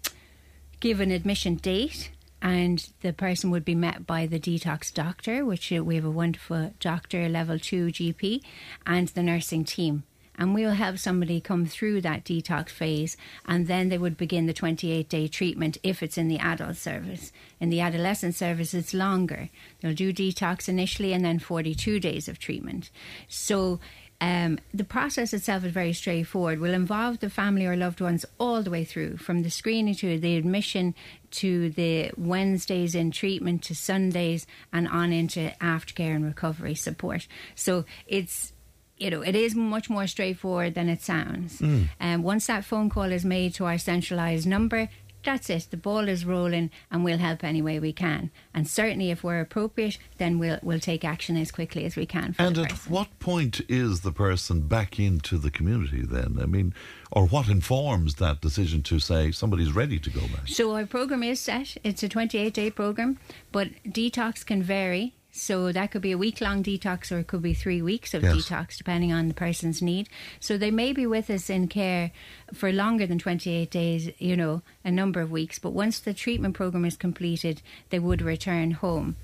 give 0.81 1.01
an 1.01 1.11
admission 1.11 1.57
date. 1.57 2.11
And 2.43 2.87
the 3.01 3.15
person 3.15 3.51
would 3.53 3.65
be 3.65 3.75
met 3.75 4.07
by 4.07 4.27
the 4.27 4.39
detox 4.39 4.93
doctor, 4.93 5.47
which 5.47 5.71
we 5.71 5.95
have 5.95 6.05
a 6.05 6.11
wonderful 6.11 6.75
doctor, 6.79 7.27
level 7.27 7.59
two 7.59 7.87
GP, 7.87 8.43
and 8.87 9.09
the 9.09 9.23
nursing 9.23 9.65
team 9.65 10.05
and 10.37 10.55
we'll 10.55 10.73
have 10.73 11.01
somebody 11.01 11.41
come 11.41 11.67
through 11.67 12.01
that 12.01 12.25
detox 12.25 12.71
phase 12.71 13.17
and 13.47 13.67
then 13.67 13.89
they 13.89 13.99
would 13.99 14.17
begin 14.17 14.47
the 14.47 14.53
28 14.53 15.09
day 15.09 15.29
treatment 15.29 15.79
if 15.83 16.03
it's 16.03 16.19
in 16.19 16.29
the 16.29 16.39
adult 16.39 16.77
service. 16.77 17.33
In 17.61 17.71
the 17.71 17.81
adolescent 17.81 18.35
service, 18.35 18.75
it's 18.75 18.95
longer. 18.95 19.49
They'll 19.81 19.95
do 19.95 20.13
detox 20.13 20.69
initially 20.69 21.13
and 21.13 21.25
then 21.25 21.39
42 21.39 22.01
days 22.01 22.29
of 22.29 22.39
treatment. 22.39 22.91
So 23.29 23.81
um, 24.21 24.59
the 24.73 24.85
process 24.85 25.35
itself 25.35 25.65
is 25.65 25.73
very 25.73 25.93
straightforward. 25.93 26.59
Will 26.59 26.73
involve 26.73 27.19
the 27.19 27.29
family 27.29 27.67
or 27.67 27.77
loved 27.77 28.01
ones 28.01 28.25
all 28.41 28.63
the 28.63 28.71
way 28.71 28.83
through, 28.83 29.19
from 29.19 29.43
the 29.43 29.51
screening 29.51 29.95
to 29.97 30.19
the 30.19 30.39
admission 30.39 30.95
to 31.33 31.69
the 31.69 32.11
Wednesdays 32.17 32.95
in 32.95 33.11
treatment 33.11 33.63
to 33.65 33.75
Sundays 33.75 34.47
and 34.73 34.89
on 34.89 35.13
into 35.13 35.53
aftercare 35.61 36.17
and 36.17 36.25
recovery 36.25 36.75
support. 36.75 37.27
So 37.55 37.85
it's 38.07 38.54
you 38.97 39.11
know, 39.11 39.23
it 39.23 39.35
is 39.35 39.55
much 39.55 39.91
more 39.91 40.07
straightforward 40.07 40.75
than 40.75 40.89
it 40.89 41.03
sounds. 41.03 41.61
Mm. 41.61 41.89
And 41.99 42.25
once 42.25 42.47
that 42.47 42.65
phone 42.65 42.89
call 42.89 43.11
is 43.11 43.25
made 43.25 43.55
to 43.55 43.65
our 43.65 43.79
centralised 43.79 44.47
number, 44.47 44.89
that's 45.25 45.49
it. 45.51 45.69
The 45.71 45.77
ball 45.77 46.09
is 46.09 46.25
rolling, 46.25 46.71
and 46.91 47.03
we'll 47.03 47.19
help 47.19 47.43
any 47.43 47.63
way 47.63 47.81
we 47.81 47.93
can. 47.93 48.31
And 48.53 48.69
certainly, 48.69 49.11
if 49.11 49.25
we're 49.25 49.41
appropriate, 49.41 49.99
then 50.19 50.39
we'll 50.39 50.59
we'll 50.63 50.81
take 50.81 51.05
action 51.05 51.37
as 51.37 51.51
quickly 51.51 51.85
as 51.85 51.97
we 51.97 52.07
can. 52.07 52.35
and 52.39 52.59
at 52.59 52.73
what 52.89 53.19
point 53.19 53.61
is 53.69 54.03
the 54.03 54.13
person 54.13 54.61
back 54.63 55.01
into 55.01 55.39
the 55.39 55.51
community? 55.51 56.03
Then, 56.03 56.39
I 56.41 56.47
mean, 56.47 56.75
or 57.11 57.27
what 57.27 57.49
informs 57.49 58.17
that 58.17 58.41
decision 58.41 58.83
to 58.83 58.99
say 58.99 59.31
somebody's 59.31 59.73
ready 59.73 59.99
to 59.99 60.11
go 60.11 60.21
back? 60.21 60.47
So 60.47 60.75
our 60.75 60.87
program 60.87 61.23
is 61.23 61.41
set. 61.41 61.77
It's 61.83 62.03
a 62.03 62.09
28 62.09 62.53
day 62.53 62.71
program, 62.71 63.19
but 63.51 63.69
detox 63.89 64.45
can 64.45 64.63
vary 64.63 65.15
so 65.37 65.73
that 65.73 65.91
could 65.91 66.01
be 66.01 66.13
a 66.13 66.19
week 66.19 66.41
long 66.41 66.63
detox 66.63 67.11
or 67.11 67.19
it 67.19 67.27
could 67.27 67.43
be 67.43 67.55
three 67.55 67.83
weeks 67.83 68.15
of 68.15 68.23
yes. 68.23 68.37
detox, 68.37 68.77
depending 68.77 69.13
on 69.13 69.27
the 69.27 69.35
person's 69.35 69.83
need. 69.83 70.09
So 70.39 70.57
they 70.57 70.71
may 70.71 70.93
be 70.93 71.07
with 71.07 71.29
us 71.29 71.51
in 71.51 71.67
Cahir 71.67 72.13
for 72.53 72.71
longer 72.71 73.05
than 73.05 73.19
28 73.19 73.69
days, 73.69 74.11
you 74.19 74.37
know, 74.37 74.63
a 74.85 74.93
number 74.93 75.21
of 75.21 75.33
weeks. 75.33 75.59
But 75.59 75.71
once 75.71 75.99
the 75.99 76.15
treatment 76.15 76.55
program 76.55 76.85
is 76.85 76.97
completed, 76.97 77.63
they 77.91 77.99
would 77.99 78.23
return 78.23 78.71
home 78.71 79.17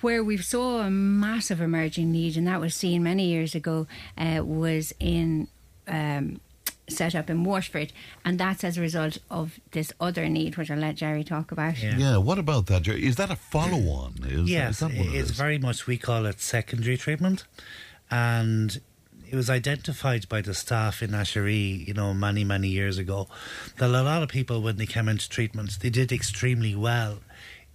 where 0.00 0.22
we 0.22 0.36
saw 0.36 0.80
a 0.80 0.90
massive 0.90 1.60
emerging 1.60 2.10
need, 2.12 2.36
and 2.36 2.46
that 2.46 2.60
was 2.60 2.74
seen 2.74 3.02
many 3.02 3.26
years 3.26 3.54
ago, 3.54 3.86
uh, 4.16 4.40
was 4.42 4.94
in 4.98 5.46
um, 5.88 6.40
set 6.90 7.14
up 7.14 7.30
in 7.30 7.44
Waterford, 7.44 7.92
and 8.24 8.38
that's 8.38 8.64
as 8.64 8.76
a 8.76 8.80
result 8.80 9.18
of 9.30 9.58
this 9.72 9.92
other 10.00 10.28
need, 10.28 10.56
which 10.56 10.70
I'll 10.70 10.78
let 10.78 10.96
Gerry 10.96 11.24
talk 11.24 11.52
about. 11.52 11.82
Yeah, 11.82 11.96
yeah 11.96 12.16
what 12.16 12.38
about 12.38 12.66
that, 12.66 12.82
Gerry? 12.82 13.06
Is 13.06 13.16
that 13.16 13.30
a 13.30 13.36
follow 13.36 13.90
on? 13.90 14.14
Is, 14.24 14.50
Yes, 14.50 14.82
it 14.82 14.92
it's 14.92 15.30
very 15.30 15.58
much, 15.58 15.86
we 15.86 15.96
call 15.96 16.26
it 16.26 16.40
secondary 16.40 16.96
treatment. 16.96 17.44
And 18.10 18.80
it 19.30 19.36
was 19.36 19.48
identified 19.48 20.28
by 20.28 20.40
the 20.40 20.54
staff 20.54 21.02
in 21.02 21.10
Aiseiri, 21.10 21.86
you 21.86 21.94
know, 21.94 22.12
many, 22.12 22.42
many 22.42 22.68
years 22.68 22.98
ago, 22.98 23.28
that 23.78 23.88
a 23.88 24.02
lot 24.02 24.22
of 24.22 24.28
people, 24.28 24.60
when 24.60 24.76
they 24.76 24.86
came 24.86 25.08
into 25.08 25.28
treatment, 25.28 25.78
they 25.80 25.90
did 25.90 26.10
extremely 26.10 26.74
well 26.74 27.20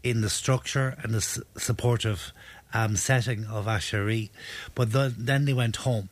in 0.04 0.22
the 0.22 0.30
structure 0.30 0.98
and 1.02 1.14
the 1.14 1.22
supportive 1.58 2.34
um, 2.74 2.98
setting 2.98 3.46
of 3.46 3.68
Aiseiri. 3.68 4.30
But 4.76 4.92
the, 4.92 5.14
then 5.18 5.46
they 5.46 5.54
went 5.54 5.78
home 5.78 6.10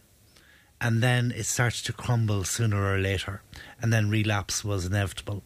and 0.84 1.02
then 1.02 1.32
it 1.34 1.46
starts 1.46 1.82
to 1.82 1.94
crumble 1.94 2.44
sooner 2.44 2.84
or 2.84 3.00
later, 3.00 3.42
and 3.82 3.94
then 3.94 4.10
relapse 4.10 4.66
was 4.66 4.86
inevitable. 4.86 5.42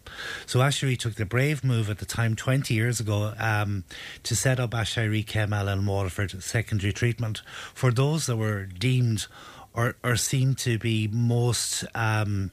So 0.48 0.60
Aiseiri 0.60 0.98
took 0.98 1.14
the 1.14 1.28
brave 1.28 1.64
move 1.64 1.92
at 1.92 2.00
the 2.00 2.06
time, 2.06 2.36
20 2.36 2.74
years 2.74 3.00
ago, 3.00 3.36
um, 3.38 3.84
to 4.24 4.36
set 4.36 4.60
up 4.60 4.72
Aiseiri 4.72 5.24
Kemel 5.24 5.72
and 5.72 5.86
Waterford 5.88 6.42
secondary 6.42 6.92
treatment 6.92 7.44
for 7.76 7.92
those 7.92 8.26
that 8.26 8.36
were 8.36 8.66
deemed 8.66 9.28
or, 9.76 9.96
or 10.04 10.16
seen 10.16 10.56
to 10.56 10.80
be 10.80 11.08
most. 11.08 11.86
Um, 11.94 12.50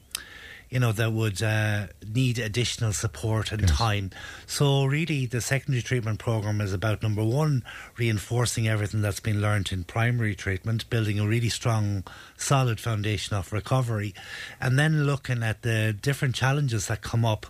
you 0.75 0.81
know, 0.81 0.91
that 0.91 1.13
would 1.13 1.41
uh, 1.41 1.87
need 2.05 2.37
additional 2.37 2.91
support 2.91 3.53
and 3.53 3.61
yes. 3.61 3.71
time. 3.71 4.11
So, 4.45 4.83
really, 4.83 5.25
the 5.25 5.39
secondary 5.39 5.81
treatment 5.81 6.19
program 6.19 6.59
is 6.59 6.73
about 6.73 7.01
number 7.01 7.23
one, 7.23 7.63
reinforcing 7.95 8.67
everything 8.67 9.01
that's 9.01 9.21
been 9.21 9.41
learned 9.41 9.71
in 9.71 9.85
primary 9.85 10.35
treatment, 10.35 10.89
building 10.89 11.17
a 11.17 11.25
really 11.25 11.47
strong, 11.47 12.03
solid 12.35 12.81
foundation 12.81 13.37
of 13.37 13.53
recovery, 13.53 14.13
and 14.59 14.77
then 14.77 15.05
looking 15.05 15.43
at 15.43 15.61
the 15.61 15.93
different 15.93 16.35
challenges 16.35 16.87
that 16.87 16.99
come 16.99 17.23
up 17.23 17.45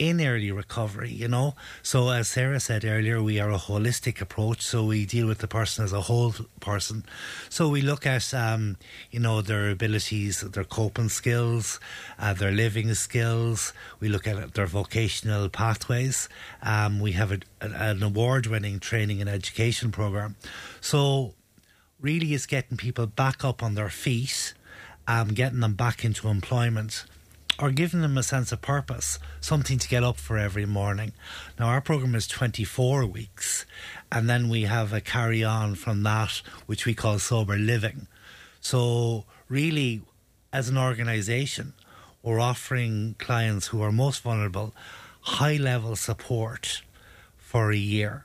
in 0.00 0.18
early 0.18 0.50
recovery, 0.50 1.10
you 1.10 1.28
know. 1.28 1.54
So, 1.82 2.08
as 2.08 2.26
Sara 2.28 2.58
said 2.58 2.86
earlier, 2.86 3.22
we 3.22 3.38
are 3.38 3.50
a 3.52 3.58
holistic 3.58 4.22
approach. 4.22 4.62
So, 4.62 4.86
we 4.86 5.04
deal 5.04 5.26
with 5.26 5.38
the 5.38 5.46
person 5.46 5.84
as 5.84 5.92
a 5.92 6.00
whole 6.00 6.34
person. 6.58 7.04
So, 7.50 7.68
we 7.68 7.82
look 7.82 8.06
at, 8.06 8.32
um, 8.32 8.78
you 9.10 9.20
know, 9.20 9.42
their 9.42 9.68
abilities, 9.68 10.40
their 10.40 10.64
coping 10.64 11.10
skills, 11.10 11.78
uh, 12.18 12.32
their 12.32 12.50
living 12.50 12.92
skills. 12.94 13.74
We 14.00 14.08
look 14.08 14.26
at 14.26 14.54
their 14.54 14.66
vocational 14.66 15.50
pathways. 15.50 16.30
Um, 16.62 16.98
we 16.98 17.12
have 17.12 17.30
a, 17.30 17.40
an 17.60 18.02
award 18.02 18.46
winning 18.46 18.80
training 18.80 19.20
and 19.20 19.28
education 19.28 19.92
program. 19.92 20.36
So, 20.80 21.34
really, 22.00 22.32
it's 22.32 22.46
getting 22.46 22.78
people 22.78 23.06
back 23.06 23.44
up 23.44 23.62
on 23.62 23.74
their 23.74 23.90
feet, 23.90 24.54
um, 25.06 25.28
getting 25.28 25.60
them 25.60 25.74
back 25.74 26.06
into 26.06 26.28
employment 26.28 27.04
or 27.60 27.70
giving 27.70 28.00
them 28.00 28.16
a 28.16 28.22
sense 28.22 28.52
of 28.52 28.62
purpose, 28.62 29.18
something 29.40 29.78
to 29.78 29.88
get 29.88 30.02
up 30.02 30.16
for 30.16 30.38
every 30.38 30.64
morning. 30.64 31.12
Now, 31.58 31.66
our 31.66 31.80
program 31.80 32.14
is 32.14 32.26
24 32.26 33.04
weeks, 33.06 33.66
and 34.10 34.28
then 34.28 34.48
we 34.48 34.62
have 34.62 34.92
a 34.92 35.00
carry 35.00 35.44
on 35.44 35.74
from 35.74 36.02
that, 36.04 36.40
which 36.66 36.86
we 36.86 36.94
call 36.94 37.18
sober 37.18 37.56
living. 37.56 38.06
So, 38.60 39.24
really, 39.48 40.02
as 40.52 40.68
an 40.68 40.78
organization, 40.78 41.74
we're 42.22 42.40
offering 42.40 43.14
clients 43.18 43.68
who 43.68 43.82
are 43.82 43.92
most 43.92 44.22
vulnerable 44.22 44.74
high 45.22 45.56
level 45.56 45.96
support 45.96 46.82
for 47.36 47.72
a 47.72 47.76
year, 47.76 48.24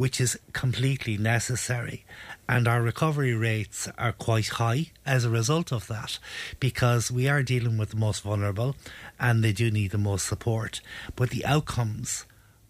which 0.00 0.18
is 0.18 0.38
completely 0.54 1.18
necessary. 1.18 2.06
And 2.48 2.66
our 2.66 2.80
recovery 2.80 3.34
rates 3.34 3.86
are 3.98 4.12
quite 4.12 4.48
high 4.62 4.82
as 5.04 5.24
a 5.26 5.30
result 5.40 5.70
of 5.72 5.88
that 5.88 6.18
because 6.58 7.10
we 7.10 7.28
are 7.28 7.42
dealing 7.42 7.76
with 7.76 7.90
the 7.90 7.96
most 8.06 8.22
vulnerable 8.22 8.74
and 9.18 9.44
they 9.44 9.52
do 9.52 9.70
need 9.70 9.90
the 9.90 9.98
most 10.10 10.24
support. 10.26 10.80
But 11.16 11.28
the 11.28 11.44
outcomes 11.44 12.24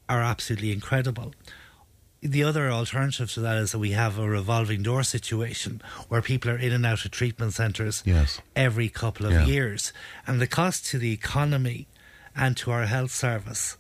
are 0.09 0.23
absolutely 0.23 0.73
incredible. 0.73 1.33
the 2.23 2.43
other 2.45 2.71
alternative 2.71 3.33
to 3.33 3.41
that 3.41 3.57
is 3.57 3.73
that 3.73 3.79
we 3.79 3.93
have 3.93 4.19
a 4.19 4.29
revolving 4.29 4.83
door 4.83 5.03
situation 5.03 5.81
where 6.09 6.21
people 6.21 6.51
are 6.51 6.59
in 6.67 6.71
and 6.71 6.85
out 6.85 7.03
of 7.07 7.11
treatment 7.11 7.55
centres 7.55 8.03
Yes. 8.05 8.41
every 8.55 8.91
couple 8.91 9.25
of 9.25 9.33
Yeah. 9.33 9.47
years. 9.47 9.93
And 10.27 10.39
the 10.39 10.47
cost 10.47 10.85
to 10.91 10.99
the 10.99 11.13
economy 11.13 11.87
and 12.37 12.57
to 12.59 12.73
our 12.73 12.85
health 12.87 13.11
service 13.13 13.79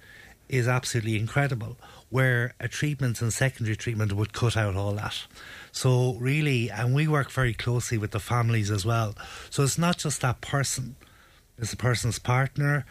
is 0.49 0.66
absolutely 0.66 1.19
incredible, 1.19 1.76
where 2.10 2.54
a 2.60 2.68
treatment 2.68 3.22
and 3.22 3.32
secondary 3.32 3.76
treatment 3.76 4.12
would 4.12 4.32
cut 4.32 4.56
out 4.56 4.76
all 4.76 4.92
that. 4.92 5.26
So, 5.72 6.14
really, 6.14 6.70
and 6.70 6.94
we 6.94 7.06
work 7.06 7.30
very 7.30 7.54
closely 7.54 7.96
with 7.96 8.10
the 8.10 8.20
families 8.20 8.70
as 8.70 8.84
well. 8.84 9.14
So, 9.48 9.62
it's 9.62 9.78
not 9.78 9.98
just 9.98 10.20
that 10.20 10.40
person, 10.40 10.96
it's 11.56 11.70
the 11.70 11.76
person's 11.76 12.18
partner, 12.18 12.84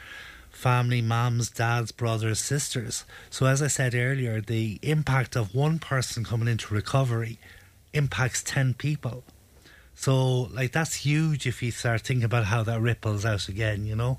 family, 0.49 1.01
moms, 1.01 1.49
dads, 1.49 1.91
brothers, 1.91 2.39
sisters. 2.39 3.03
So, 3.29 3.45
as 3.45 3.61
I 3.61 3.67
said 3.67 3.93
earlier, 3.93 4.39
the 4.39 4.79
impact 4.81 5.35
of 5.35 5.53
one 5.53 5.79
person 5.79 6.23
coming 6.23 6.47
into 6.47 6.73
recovery 6.73 7.37
impacts 7.93 8.41
10 8.43 8.75
people. 8.75 9.23
So, 9.99 10.43
like, 10.53 10.71
that's 10.71 10.95
huge 10.95 11.45
if 11.45 11.61
you 11.61 11.71
start 11.71 12.03
thinking 12.03 12.23
about 12.23 12.45
how 12.45 12.63
that 12.63 12.79
ripples 12.79 13.25
out 13.25 13.49
again, 13.49 13.85
you 13.85 13.97
know? 13.97 14.17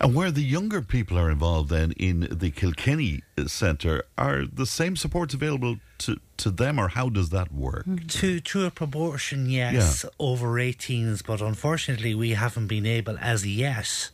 And 0.00 0.14
where 0.14 0.30
the 0.30 0.40
younger 0.44 0.82
people 0.82 1.18
are 1.18 1.32
involved 1.32 1.68
then 1.68 1.90
in 1.98 2.28
the 2.30 2.52
Kilkenny 2.52 3.22
Centre, 3.48 4.04
are 4.16 4.44
the 4.46 4.66
same 4.66 4.94
supports 4.94 5.34
available 5.34 5.78
to, 5.98 6.20
to 6.36 6.50
them 6.52 6.78
or 6.78 6.86
how 6.86 7.08
does 7.08 7.30
that 7.30 7.52
work? 7.52 7.86
To 8.06 8.38
to 8.38 8.66
a 8.66 8.70
proportion, 8.70 9.50
yes, 9.50 10.04
over 10.20 10.46
18s, 10.60 11.26
but 11.26 11.40
unfortunately, 11.40 12.14
we 12.14 12.30
haven't 12.34 12.68
been 12.68 12.86
able 12.86 13.18
as 13.20 13.44
yet 13.44 14.10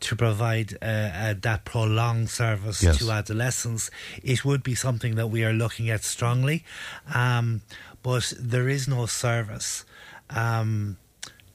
to 0.00 0.16
provide 0.16 0.76
uh, 0.82 0.84
uh, 0.86 1.34
that 1.42 1.64
prolonged 1.64 2.28
service 2.28 2.82
Yes. 2.82 2.98
to 2.98 3.12
adolescents. 3.12 3.88
It 4.24 4.44
would 4.44 4.64
be 4.64 4.74
something 4.74 5.14
that 5.14 5.28
we 5.28 5.44
are 5.44 5.52
looking 5.52 5.88
at 5.90 6.02
strongly, 6.02 6.64
um, 7.14 7.60
but 8.02 8.32
there 8.36 8.68
is 8.68 8.88
no 8.88 9.06
service 9.06 9.84
um, 10.30 10.96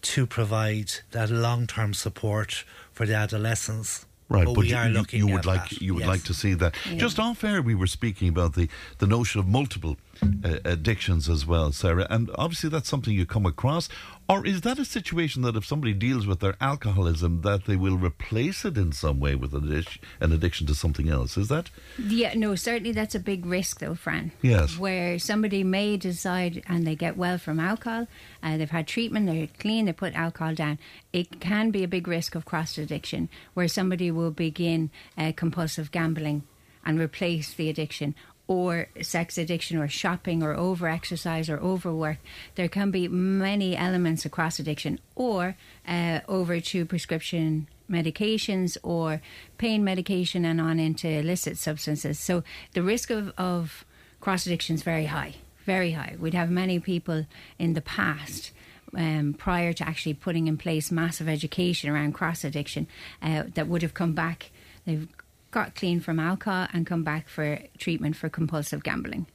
to 0.02 0.26
provide 0.26 0.92
that 1.12 1.30
long 1.30 1.68
term 1.68 1.94
support 1.94 2.64
for 2.92 3.06
the 3.06 3.16
adolescents. 3.16 4.06
Right, 4.30 4.46
but, 4.46 4.54
but 4.54 4.62
we 4.62 4.70
you, 4.70 4.76
are 4.78 4.88
you- 4.88 4.94
looking 4.94 5.20
you 5.20 5.28
would 5.28 5.40
at 5.40 5.46
like 5.46 5.70
that, 5.70 5.82
you 5.82 5.94
would 5.94 6.02
yes. 6.02 6.08
like 6.08 6.24
to 6.24 6.34
see 6.34 6.54
that. 6.54 6.74
Just 6.96 7.20
off 7.20 7.44
air, 7.44 7.62
we 7.62 7.76
were 7.76 7.88
speaking 7.88 8.30
about 8.30 8.56
the, 8.56 8.70
the 9.00 9.08
notion 9.08 9.42
of 9.42 9.48
multiple 9.48 9.98
uh, 10.24 10.60
addictions 10.64 11.28
as 11.28 11.46
well, 11.46 11.74
Sara, 11.74 12.08
and 12.10 12.30
obviously 12.36 12.70
that's 12.70 12.88
something 12.88 13.14
you 13.14 13.26
come 13.26 13.46
across. 13.46 13.90
Or 14.30 14.46
is 14.46 14.62
that 14.62 14.80
a 14.80 14.86
situation 14.86 15.42
that 15.42 15.58
if 15.58 15.66
somebody 15.66 15.94
deals 15.94 16.26
with 16.26 16.40
their 16.40 16.56
alcoholism, 16.62 17.42
that 17.42 17.66
they 17.66 17.76
will 17.76 17.98
replace 17.98 18.64
it 18.64 18.78
in 18.78 18.94
some 18.94 19.20
way 19.20 19.36
with 19.36 19.54
an 19.54 19.68
addiction, 19.68 20.02
an 20.22 20.32
addiction 20.32 20.68
to 20.68 20.76
something 20.76 21.10
else? 21.10 21.36
Is 21.36 21.50
that 21.50 21.70
Yeah, 21.98 22.34
no, 22.36 22.56
certainly 22.56 22.94
that's 22.94 23.14
a 23.14 23.20
big 23.20 23.46
risk, 23.46 23.80
though, 23.80 23.96
Fran. 23.96 24.32
Yes. 24.42 24.78
Where 24.78 25.20
somebody 25.20 25.66
may 25.66 25.98
decide 25.98 26.64
and 26.68 26.88
they 26.88 26.96
get 26.96 27.18
well 27.18 27.38
from 27.38 27.60
alcohol, 27.60 28.08
uh, 28.42 28.58
they've 28.58 28.72
had 28.72 28.88
treatment, 28.88 29.26
they're 29.26 29.48
clean, 29.60 29.86
they 29.86 29.94
put 29.94 30.14
alcohol 30.16 30.56
down. 30.56 30.80
It 31.12 31.42
can 31.42 31.72
be 31.72 31.84
a 31.84 31.88
big 31.88 32.08
risk 32.08 32.34
of 32.34 32.46
cross 32.46 32.78
addiction, 32.78 33.28
where 33.54 33.68
somebody 33.68 34.12
will 34.12 34.32
begin 34.32 34.92
uh, 35.18 35.34
compulsive 35.36 35.92
gambling 35.92 36.44
and 36.86 37.00
replace 37.00 37.54
the 37.54 37.70
addiction. 37.70 38.16
Or 38.52 38.88
sex 39.02 39.38
addiction, 39.38 39.78
or 39.78 39.88
shopping, 39.88 40.44
or 40.44 40.54
over 40.68 40.86
exercise, 40.88 41.48
or 41.52 41.58
overwork. 41.72 42.18
There 42.56 42.68
can 42.68 42.92
be 42.92 43.08
many 43.08 43.70
elements 43.88 44.26
of 44.26 44.32
cross 44.32 44.60
addiction, 44.60 45.00
or 45.16 45.56
uh, 45.88 46.20
over 46.28 46.60
to 46.60 46.86
prescription 46.86 47.68
medications 47.90 48.78
or 48.84 49.22
pain 49.58 49.84
medication 49.84 50.46
and 50.46 50.60
on 50.62 50.80
into 50.80 51.08
illicit 51.08 51.58
substances. 51.58 52.20
So 52.20 52.44
the 52.74 52.82
risk 52.82 53.10
of, 53.10 53.34
of 53.38 53.86
cross 54.20 54.46
addiction 54.46 54.76
is 54.76 54.84
very 54.84 55.06
high, 55.06 55.36
very 55.66 55.92
high. 55.92 56.16
We'd 56.20 56.34
have 56.34 56.50
many 56.50 56.80
people 56.80 57.26
in 57.60 57.74
the 57.74 57.82
past. 57.82 58.52
Um, 58.94 59.34
prior 59.34 59.72
to 59.72 59.88
actually 59.88 60.16
putting 60.16 60.48
in 60.48 60.58
place 60.58 60.92
massive 60.92 61.30
education 61.30 61.90
around 61.90 62.12
cross 62.12 62.44
addiction, 62.44 62.88
uh, 63.22 63.44
that 63.56 63.68
would 63.70 63.84
have 63.84 63.94
come 63.94 64.14
back. 64.14 64.52
They've 64.86 65.08
got 65.52 65.76
clean 65.76 66.00
from 66.00 66.20
alcohol 66.20 66.68
and 66.74 66.88
come 66.88 67.04
back 67.04 67.28
for 67.28 67.60
treatment 67.78 68.16
for 68.16 68.30
compulsive 68.30 68.84
gambling. 68.84 69.28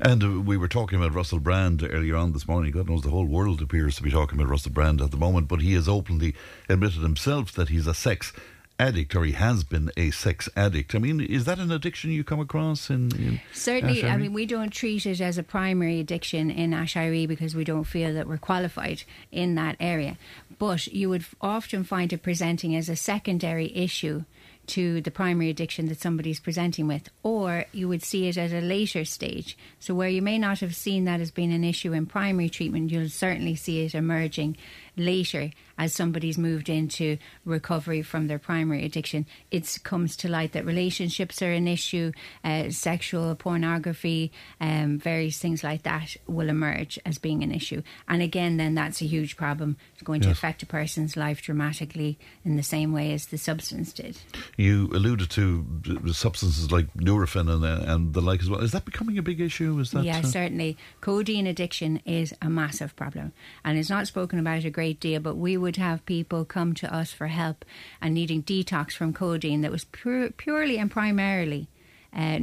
And 0.00 0.46
we 0.46 0.56
were 0.56 0.68
talking 0.68 0.98
about 0.98 1.14
Russell 1.14 1.38
Brand 1.38 1.82
earlier 1.82 2.16
on 2.16 2.32
this 2.32 2.46
morning. 2.46 2.72
God 2.72 2.88
knows 2.88 3.02
the 3.02 3.10
whole 3.10 3.26
world 3.26 3.62
appears 3.62 3.96
to 3.96 4.02
be 4.02 4.10
talking 4.10 4.38
about 4.38 4.50
Russell 4.50 4.72
Brand 4.72 5.00
at 5.00 5.10
the 5.10 5.16
moment, 5.16 5.48
but 5.48 5.60
he 5.60 5.74
has 5.74 5.88
openly 5.88 6.34
admitted 6.68 7.02
himself 7.02 7.52
that 7.52 7.68
he's 7.68 7.86
a 7.86 7.94
sex 7.94 8.32
addict 8.78 9.14
or 9.14 9.24
he 9.24 9.32
has 9.32 9.62
been 9.62 9.90
a 9.96 10.10
sex 10.10 10.48
addict. 10.56 10.94
I 10.94 10.98
mean, 10.98 11.20
is 11.20 11.44
that 11.44 11.58
an 11.58 11.70
addiction 11.70 12.10
you 12.10 12.24
come 12.24 12.40
across 12.40 12.90
in, 12.90 13.14
in 13.16 13.40
Certainly, 13.52 14.04
I 14.04 14.16
mean, 14.16 14.32
we 14.32 14.44
don't 14.44 14.70
treat 14.70 15.06
it 15.06 15.20
as 15.20 15.38
a 15.38 15.42
primary 15.42 16.00
addiction 16.00 16.50
in 16.50 16.72
Aiseiri 16.72 17.28
because 17.28 17.54
we 17.54 17.64
don't 17.64 17.84
feel 17.84 18.12
that 18.14 18.26
we're 18.26 18.38
qualified 18.38 19.04
in 19.30 19.54
that 19.54 19.76
area. 19.78 20.18
But 20.58 20.88
you 20.88 21.08
would 21.10 21.24
often 21.40 21.84
find 21.84 22.12
it 22.12 22.22
presenting 22.22 22.74
as 22.74 22.88
a 22.88 22.96
secondary 22.96 23.74
issue 23.76 24.24
to 24.68 25.00
the 25.00 25.10
primary 25.10 25.50
addiction 25.50 25.86
that 25.86 26.00
somebody's 26.00 26.40
presenting 26.40 26.86
with, 26.86 27.08
or 27.22 27.64
you 27.72 27.88
would 27.88 28.02
see 28.02 28.28
it 28.28 28.36
at 28.36 28.52
a 28.52 28.60
later 28.60 29.04
stage. 29.04 29.56
So, 29.78 29.94
where 29.94 30.08
you 30.08 30.22
may 30.22 30.38
not 30.38 30.60
have 30.60 30.74
seen 30.74 31.04
that 31.04 31.20
as 31.20 31.30
being 31.30 31.52
an 31.52 31.64
issue 31.64 31.92
in 31.92 32.06
primary 32.06 32.48
treatment, 32.48 32.90
you'll 32.90 33.08
certainly 33.08 33.54
see 33.54 33.84
it 33.84 33.94
emerging 33.94 34.56
later 34.96 35.50
as 35.78 35.92
somebody's 35.92 36.38
moved 36.38 36.68
into 36.68 37.18
recovery 37.44 38.02
from 38.02 38.26
their 38.26 38.38
primary 38.38 38.84
addiction. 38.84 39.26
It 39.50 39.78
comes 39.82 40.16
to 40.16 40.28
light 40.28 40.52
that 40.52 40.64
relationships 40.64 41.42
are 41.42 41.52
an 41.52 41.66
issue, 41.66 42.12
uh, 42.44 42.70
sexual 42.70 43.34
pornography, 43.34 44.32
um, 44.60 44.98
various 44.98 45.38
things 45.38 45.64
like 45.64 45.82
that 45.82 46.16
will 46.26 46.48
emerge 46.48 46.98
as 47.06 47.18
being 47.18 47.42
an 47.42 47.52
issue. 47.52 47.82
And 48.06 48.22
again, 48.22 48.58
then 48.58 48.74
that's 48.74 49.00
a 49.00 49.06
huge 49.06 49.36
problem. 49.36 49.76
It's 49.94 50.02
going 50.02 50.20
to 50.22 50.30
affect 50.30 50.62
a 50.62 50.66
person's 50.66 51.16
life 51.16 51.42
dramatically 51.42 52.18
in 52.44 52.56
the 52.56 52.62
same 52.62 52.92
way 52.92 53.12
as 53.12 53.26
the 53.26 53.38
substance 53.38 53.92
did. 53.92 54.18
You 54.56 54.88
alluded 54.92 55.30
to 55.30 56.12
substances 56.12 56.70
like 56.70 56.92
Nurofen 56.94 57.50
and, 57.50 57.64
uh, 57.64 57.92
and 57.92 58.14
the 58.14 58.20
like 58.20 58.40
as 58.40 58.50
well. 58.50 58.60
Is 58.60 58.72
that 58.72 58.84
becoming 58.84 59.18
a 59.18 59.22
big 59.22 59.40
issue? 59.40 59.78
Is 59.78 59.92
that 59.92 60.04
yeah, 60.04 60.18
uh, 60.18 60.22
certainly. 60.22 60.76
Codeine 61.00 61.46
addiction 61.46 62.00
is 62.04 62.34
a 62.42 62.48
massive 62.48 62.94
problem, 62.94 63.32
and 63.64 63.78
it's 63.78 63.90
not 63.90 64.06
spoken 64.06 64.38
about 64.38 64.64
a 64.64 64.70
great 64.70 64.81
deal. 64.90 65.20
But 65.20 65.36
we 65.36 65.56
would 65.56 65.76
have 65.76 66.04
people 66.06 66.44
come 66.44 66.74
to 66.74 66.94
us 66.94 67.12
for 67.12 67.28
help 67.28 67.64
and 68.00 68.14
needing 68.14 68.42
detox 68.42 68.92
from 68.92 69.12
codeine 69.12 69.60
that 69.60 69.70
was 69.70 69.84
pure, 69.84 70.30
purely 70.30 70.78
and 70.78 70.90
primarily 70.90 71.68
uh, 72.14 72.38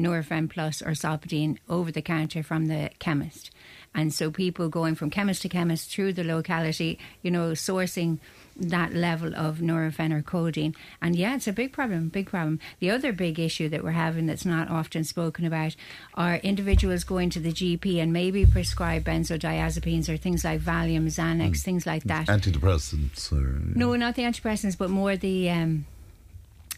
Plus 0.49 0.81
or 0.81 0.91
Solpadeine 0.91 1.57
over 1.67 1.91
the 1.91 2.01
counter 2.01 2.43
from 2.43 2.67
the 2.67 2.89
chemist. 2.99 3.51
And 3.93 4.13
so 4.13 4.31
people 4.31 4.69
going 4.69 4.95
from 4.95 5.09
chemist 5.09 5.41
to 5.43 5.49
chemist 5.49 5.91
through 5.91 6.13
the 6.13 6.23
locality, 6.23 6.99
you 7.21 7.31
know, 7.31 7.51
sourcing 7.51 8.19
that 8.59 8.93
level 8.93 9.33
of 9.35 9.61
codeine. 10.25 10.75
And 11.01 11.15
yeah, 11.15 11.35
it's 11.35 11.47
a 11.47 11.53
big 11.53 11.71
problem, 11.71 12.09
big 12.09 12.27
problem. 12.27 12.59
The 12.79 12.91
other 12.91 13.11
big 13.13 13.39
issue 13.39 13.69
that 13.69 13.83
we're 13.83 13.91
having 13.91 14.25
that's 14.25 14.45
not 14.45 14.69
often 14.69 15.03
spoken 15.03 15.45
about 15.45 15.75
are 16.15 16.35
individuals 16.37 17.03
going 17.03 17.29
to 17.31 17.39
the 17.39 17.51
GP 17.51 18.01
and 18.01 18.11
maybe 18.13 18.45
prescribe 18.45 19.03
benzodiazepines 19.05 20.09
or 20.09 20.17
things 20.17 20.43
like 20.43 20.61
Valium, 20.61 21.05
Xanax, 21.07 21.61
things 21.61 21.85
like 21.85 22.03
that. 22.05 22.27
antidepressants? 22.27 23.31
Or, 23.31 23.59
No, 23.75 23.95
not 23.95 24.15
the 24.15 24.23
antidepressants, 24.23 24.77
but 24.77 24.89
more 24.89 25.15
the 25.15 25.49
um, 25.49 25.85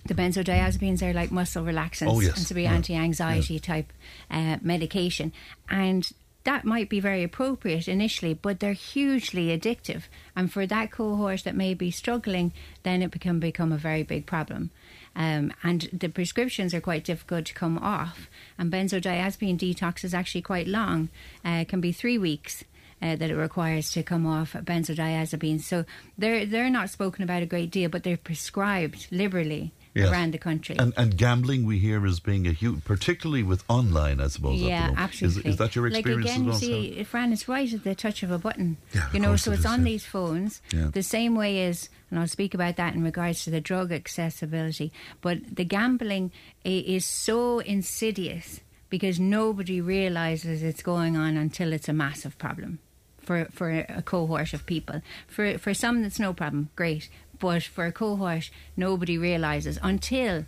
the 0.05 0.15
benzodiazepines 0.15 1.03
are 1.03 1.13
like 1.13 1.31
muscle 1.31 1.63
relaxants 1.63 2.07
Oh, 2.09 2.19
yes. 2.21 2.37
and 2.37 2.47
to 2.47 2.53
be 2.55 2.63
Yeah. 2.63 2.73
anti-anxiety 2.73 3.59
type 3.59 3.91
uh, 4.31 4.57
medication, 4.61 5.31
and 5.69 6.09
that 6.43 6.65
might 6.65 6.89
be 6.89 6.99
very 6.99 7.23
appropriate 7.23 7.87
initially, 7.87 8.33
but 8.33 8.59
they're 8.59 8.73
hugely 8.73 9.55
addictive. 9.57 10.03
And 10.35 10.51
for 10.51 10.65
that 10.65 10.91
cohort 10.91 11.43
that 11.43 11.55
may 11.55 11.73
be 11.73 11.91
struggling, 11.91 12.51
then 12.83 13.01
it 13.01 13.19
can 13.19 13.39
become 13.39 13.71
a 13.71 13.77
very 13.77 14.03
big 14.03 14.25
problem. 14.25 14.71
Um, 15.15 15.53
and 15.61 15.89
the 15.91 16.09
prescriptions 16.09 16.73
are 16.73 16.81
quite 16.81 17.03
difficult 17.03 17.45
to 17.45 17.53
come 17.53 17.77
off. 17.77 18.29
And 18.57 18.71
benzodiazepine 18.71 19.57
detox 19.57 20.03
is 20.03 20.13
actually 20.13 20.41
quite 20.41 20.67
long; 20.67 21.09
uh, 21.45 21.65
can 21.67 21.81
be 21.81 21.91
three 21.91 22.17
weeks 22.17 22.63
uh, 23.01 23.15
that 23.15 23.29
it 23.29 23.35
requires 23.35 23.91
to 23.91 24.03
come 24.03 24.25
off 24.25 24.53
benzodiazepines. 24.53 25.61
So 25.61 25.85
they're 26.17 26.45
they're 26.45 26.69
not 26.69 26.89
spoken 26.89 27.23
about 27.23 27.43
a 27.43 27.47
great 27.47 27.71
deal, 27.71 27.89
but 27.89 28.03
they're 28.03 28.17
prescribed 28.17 29.07
liberally 29.11 29.73
Yes. 29.93 30.09
around 30.09 30.33
the 30.33 30.37
country. 30.37 30.77
And, 30.79 30.93
and 30.95 31.17
gambling, 31.17 31.65
we 31.65 31.77
hear, 31.77 32.05
is 32.05 32.21
being 32.21 32.47
a 32.47 32.51
huge, 32.51 32.85
particularly 32.85 33.43
with 33.43 33.61
online, 33.67 34.21
I 34.21 34.27
suppose. 34.27 34.61
yeah, 34.61 34.93
absolutely. 34.95 35.41
Is, 35.41 35.53
is 35.53 35.57
that 35.57 35.75
your 35.75 35.87
experience 35.87 36.25
Like 36.25 36.33
again, 36.33 36.41
as 36.47 36.47
well? 36.47 36.59
see, 36.59 37.03
Fran, 37.03 37.33
it's 37.33 37.47
right 37.49 37.73
at 37.73 37.83
the 37.83 37.93
touch 37.93 38.23
of 38.23 38.31
a 38.31 38.37
button. 38.37 38.77
Yeah, 38.93 39.09
you 39.11 39.19
know, 39.19 39.35
so 39.35 39.51
it 39.51 39.55
it's 39.55 39.65
is, 39.65 39.65
on 39.65 39.79
yeah. 39.79 39.85
these 39.85 40.05
phones. 40.05 40.61
Yeah. 40.73 40.91
The 40.93 41.03
same 41.03 41.35
way 41.35 41.65
as, 41.65 41.89
and 42.09 42.19
I'll 42.19 42.27
speak 42.27 42.53
about 42.53 42.77
that 42.77 42.93
in 42.95 43.03
regards 43.03 43.43
to 43.43 43.49
the 43.49 43.59
drug 43.59 43.91
accessibility. 43.91 44.93
But 45.19 45.55
the 45.57 45.65
gambling 45.65 46.31
is 46.63 47.05
so 47.05 47.59
insidious 47.59 48.61
because 48.89 49.19
nobody 49.19 49.81
realizes 49.81 50.63
it's 50.63 50.83
going 50.83 51.17
on 51.17 51.35
until 51.35 51.73
it's 51.73 51.89
a 51.89 51.93
massive 51.93 52.37
problem. 52.37 52.79
For, 53.21 53.45
for 53.51 53.69
a 53.69 54.01
cohort 54.01 54.51
of 54.53 54.65
people. 54.65 55.01
For 55.27 55.59
for 55.59 55.75
some, 55.75 56.03
it's 56.03 56.19
no 56.19 56.33
problem, 56.33 56.69
great. 56.75 57.07
But 57.41 57.63
for 57.63 57.87
a 57.87 57.91
cohort, 57.91 58.51
nobody 58.77 59.17
realizes 59.17 59.79
until 59.81 60.45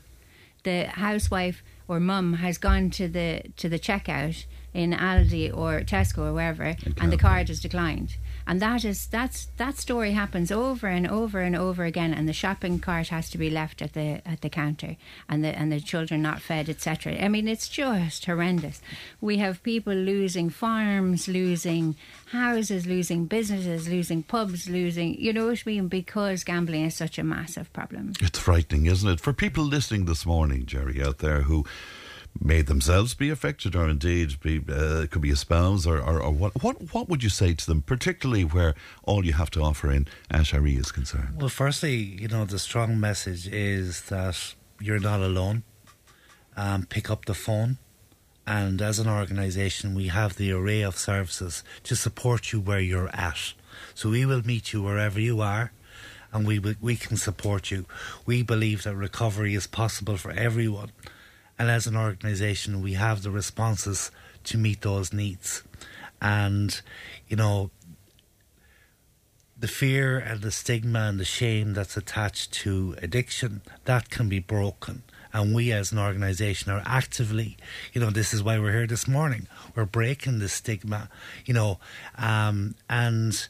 the 0.63 0.86
housewife 0.86 1.63
or 1.88 1.99
mum 1.99 2.34
has 2.34 2.58
gone 2.60 2.91
to 2.91 3.08
the 3.08 3.41
to 3.58 3.67
the 3.67 3.79
checkout 3.79 4.45
in 4.73 4.91
Aldi 4.91 5.55
or 5.55 5.81
Tesco 5.81 6.29
or 6.29 6.33
wherever, 6.33 6.75
and 6.97 7.12
the 7.12 7.17
card 7.17 7.49
is 7.49 7.59
declined. 7.59 8.17
And 8.45 8.62
that 8.62 8.83
is 8.83 9.07
that's 9.07 9.45
that 9.57 9.77
story 9.77 10.12
happens 10.12 10.51
over 10.51 10.88
and 10.88 11.07
over 11.07 11.39
and 11.39 11.55
over 11.55 11.86
again, 11.86 12.13
and 12.13 12.27
the 12.27 12.33
shopping 12.33 12.79
cart 12.79 13.07
has 13.07 13.29
to 13.29 13.38
be 13.38 13.49
left 13.49 13.81
at 13.81 13.93
the 13.93 14.21
at 14.27 14.41
the 14.41 14.49
counter, 14.49 14.97
and 15.29 15.43
the 15.43 15.57
and 15.57 15.71
the 15.71 15.79
children 15.79 16.21
not 16.21 16.41
fed, 16.41 16.67
etc. 16.69 17.23
I 17.23 17.29
mean, 17.29 17.47
it's 17.47 17.69
just 17.69 18.25
horrendous. 18.25 18.81
We 19.21 19.38
have 19.38 19.63
people 19.63 19.93
losing 19.93 20.49
farms, 20.49 21.27
losing 21.27 21.95
houses, 22.31 22.86
losing 22.86 23.25
businesses, 23.25 23.88
losing 23.88 24.23
pubs, 24.23 24.67
losing 24.67 25.15
you 25.21 25.31
know 25.31 25.47
what 25.47 25.63
I 25.65 25.69
mean, 25.69 25.88
because 25.88 26.43
gambling 26.43 26.86
is 26.86 26.95
such 26.95 27.17
a 27.17 27.23
massive 27.23 27.71
problem. 27.71 28.13
It's 28.19 28.39
frightening, 28.39 28.88
isn't 28.88 29.09
it? 29.09 29.19
For 29.21 29.31
people 29.31 29.63
listening 29.63 30.05
this 30.05 30.25
morning, 30.25 30.65
Gerry, 30.65 31.01
out 31.01 31.19
there 31.19 31.43
who 31.43 31.65
may 32.39 32.62
themselves 32.62 33.13
be 33.13 33.30
affected, 33.30 33.76
or 33.76 33.88
indeed 33.88 34.39
be 34.39 34.62
uh, 34.69 35.06
could 35.10 35.22
be 35.22 35.32
a 35.32 35.36
spouse, 35.36 35.86
or, 35.86 36.00
or, 36.00 36.22
or, 36.22 36.32
what, 36.32 36.63
what 36.63 36.93
what 36.93 37.10
would 37.10 37.24
you 37.24 37.30
say 37.30 37.54
to 37.54 37.65
them, 37.65 37.82
particularly 37.82 38.43
where 38.43 38.76
all 39.04 39.26
you 39.26 39.34
have 39.34 39.52
to 39.52 39.62
offer 39.62 39.91
in 39.91 40.08
Aiseiri 40.32 40.78
is 40.80 40.91
concerned? 40.91 41.39
Well, 41.39 41.50
firstly, 41.50 41.96
you 41.96 42.28
know 42.28 42.46
the 42.46 42.60
strong 42.60 43.00
message 43.00 43.48
is 43.48 44.02
that 44.04 44.56
you're 44.80 45.00
not 45.00 45.22
alone. 45.22 45.63
Um, 46.56 46.86
pick 46.86 47.10
up 47.10 47.26
the 47.26 47.34
phone, 47.34 47.78
and 48.46 48.82
as 48.82 49.00
an 49.00 49.08
organisation, 49.08 49.96
we 49.96 50.08
have 50.08 50.36
the 50.36 50.52
array 50.52 50.82
of 50.82 50.98
services 50.98 51.63
to 51.84 51.96
support 51.96 52.52
you 52.52 52.60
where 52.60 52.80
you're 52.80 53.10
at. 53.15 53.54
So 53.96 54.10
we 54.10 54.26
will 54.26 54.46
meet 54.46 54.72
you 54.72 54.84
wherever 54.84 55.19
you 55.19 55.41
are 55.41 55.72
and 56.34 56.48
we 56.48 56.60
we 56.82 56.96
can 56.96 57.15
support 57.15 57.72
you. 57.72 57.86
We 58.26 58.41
believe 58.41 58.84
that 58.84 58.96
recovery 58.96 59.54
is 59.54 59.67
possible 59.67 60.17
for 60.17 60.32
everyone, 60.32 60.91
and 61.57 61.69
as 61.69 61.87
an 61.87 61.95
organisation, 61.95 62.81
we 62.81 62.93
have 62.93 63.23
the 63.23 63.31
responses 63.31 64.11
to 64.45 64.57
meet 64.57 64.81
those 64.81 65.13
needs. 65.13 65.63
And, 66.21 66.81
you 67.27 67.35
know, 67.35 67.69
the 69.57 69.67
fear 69.67 70.17
and 70.17 70.41
the 70.41 70.51
stigma 70.51 70.99
and 71.03 71.19
the 71.19 71.25
shame 71.25 71.73
that's 71.73 71.95
attached 71.95 72.51
to 72.51 72.95
addiction, 73.01 73.61
that 73.85 74.09
can 74.09 74.27
be 74.27 74.39
broken. 74.39 75.03
And 75.31 75.55
we 75.55 75.71
as 75.71 75.91
an 75.91 75.99
organisation 75.99 76.71
are 76.71 76.83
actively, 76.85 77.57
you 77.93 78.01
know, 78.01 78.09
this 78.09 78.33
is 78.33 78.43
why 78.43 78.59
we're 78.59 78.71
here 78.71 78.87
this 78.87 79.07
morning. 79.07 79.47
We're 79.75 79.85
breaking 79.85 80.39
the 80.39 80.49
stigma, 80.49 81.09
you 81.45 81.53
know, 81.53 81.79
um, 82.17 82.75
and 82.89 83.47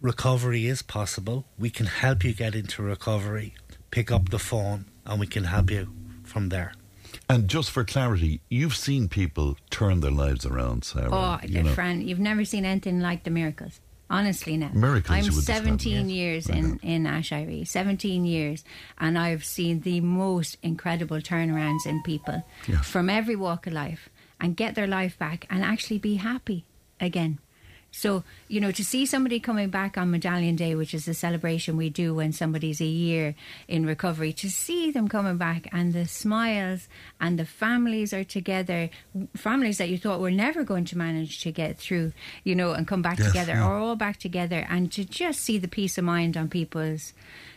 recovery 0.00 0.66
is 0.66 0.82
possible. 0.82 1.46
We 1.58 1.70
can 1.70 1.86
help 1.86 2.22
you 2.22 2.34
get 2.34 2.54
into 2.54 2.82
recovery. 2.82 3.54
Pick 3.90 4.12
up 4.12 4.28
the 4.28 4.38
phone 4.38 4.84
and 5.06 5.18
we 5.18 5.26
can 5.26 5.44
help 5.44 5.70
you 5.70 5.88
from 6.22 6.50
there. 6.50 6.74
And 7.28 7.48
just 7.48 7.70
for 7.70 7.84
clarity, 7.84 8.40
you've 8.48 8.76
seen 8.76 9.08
people 9.08 9.56
turn 9.70 10.00
their 10.00 10.10
lives 10.10 10.44
around, 10.44 10.84
Sara. 10.84 11.08
Oh, 11.10 11.38
you 11.46 11.64
Fran, 11.70 12.06
you've 12.06 12.18
never 12.18 12.44
seen 12.44 12.64
anything 12.64 13.00
like 13.00 13.24
the 13.24 13.30
miracles. 13.30 13.80
Honestly, 14.10 14.56
now 14.58 14.70
miracles. 14.74 15.10
I'm 15.10 15.32
17 15.32 16.10
years 16.10 16.48
in 16.48 16.78
in 16.82 17.06
Ash 17.06 17.30
17 17.30 18.24
years, 18.24 18.62
and 18.98 19.18
I've 19.18 19.44
seen 19.44 19.80
the 19.80 20.00
most 20.00 20.58
incredible 20.62 21.18
turnarounds 21.18 21.86
in 21.86 22.02
people 22.02 22.44
yes. 22.68 22.86
from 22.86 23.08
every 23.08 23.34
walk 23.34 23.66
of 23.66 23.72
life, 23.72 24.10
and 24.38 24.56
get 24.56 24.74
their 24.74 24.86
life 24.86 25.18
back 25.18 25.46
and 25.48 25.64
actually 25.64 25.98
be 25.98 26.16
happy 26.16 26.66
again. 27.00 27.38
So, 27.96 28.24
you 28.48 28.60
know, 28.60 28.72
to 28.72 28.84
see 28.84 29.06
somebody 29.06 29.38
coming 29.38 29.70
back 29.70 29.96
on 29.96 30.10
Medallion 30.10 30.56
Day, 30.56 30.74
which 30.74 30.94
is 30.94 31.04
the 31.04 31.14
celebration 31.14 31.76
we 31.76 31.90
do 31.90 32.12
when 32.12 32.32
somebody's 32.32 32.80
a 32.80 32.84
year 32.84 33.36
in 33.68 33.86
recovery, 33.86 34.32
to 34.32 34.50
see 34.50 34.90
them 34.90 35.06
coming 35.06 35.36
back 35.36 35.68
and 35.72 35.92
the 35.92 36.04
smiles 36.04 36.88
and 37.20 37.38
the 37.38 37.44
families 37.44 38.12
are 38.12 38.24
together, 38.24 38.90
families 39.36 39.78
that 39.78 39.90
you 39.90 39.96
thought 39.96 40.18
were 40.20 40.32
never 40.32 40.64
going 40.64 40.84
to 40.86 40.98
manage 40.98 41.40
to 41.42 41.52
get 41.52 41.78
through, 41.78 42.12
you 42.42 42.56
know, 42.56 42.72
and 42.72 42.88
come 42.88 43.00
back 43.00 43.20
yes, 43.20 43.28
together, 43.28 43.52
yeah. 43.52 43.62
are 43.62 43.78
all 43.78 43.94
back 43.94 44.18
together, 44.18 44.66
and 44.68 44.90
to 44.90 45.04
just 45.04 45.40
see 45.40 45.56
the 45.56 45.68
peace 45.68 45.96
of 45.96 46.02
mind 46.02 46.36
on 46.36 46.48
people's 46.48 47.12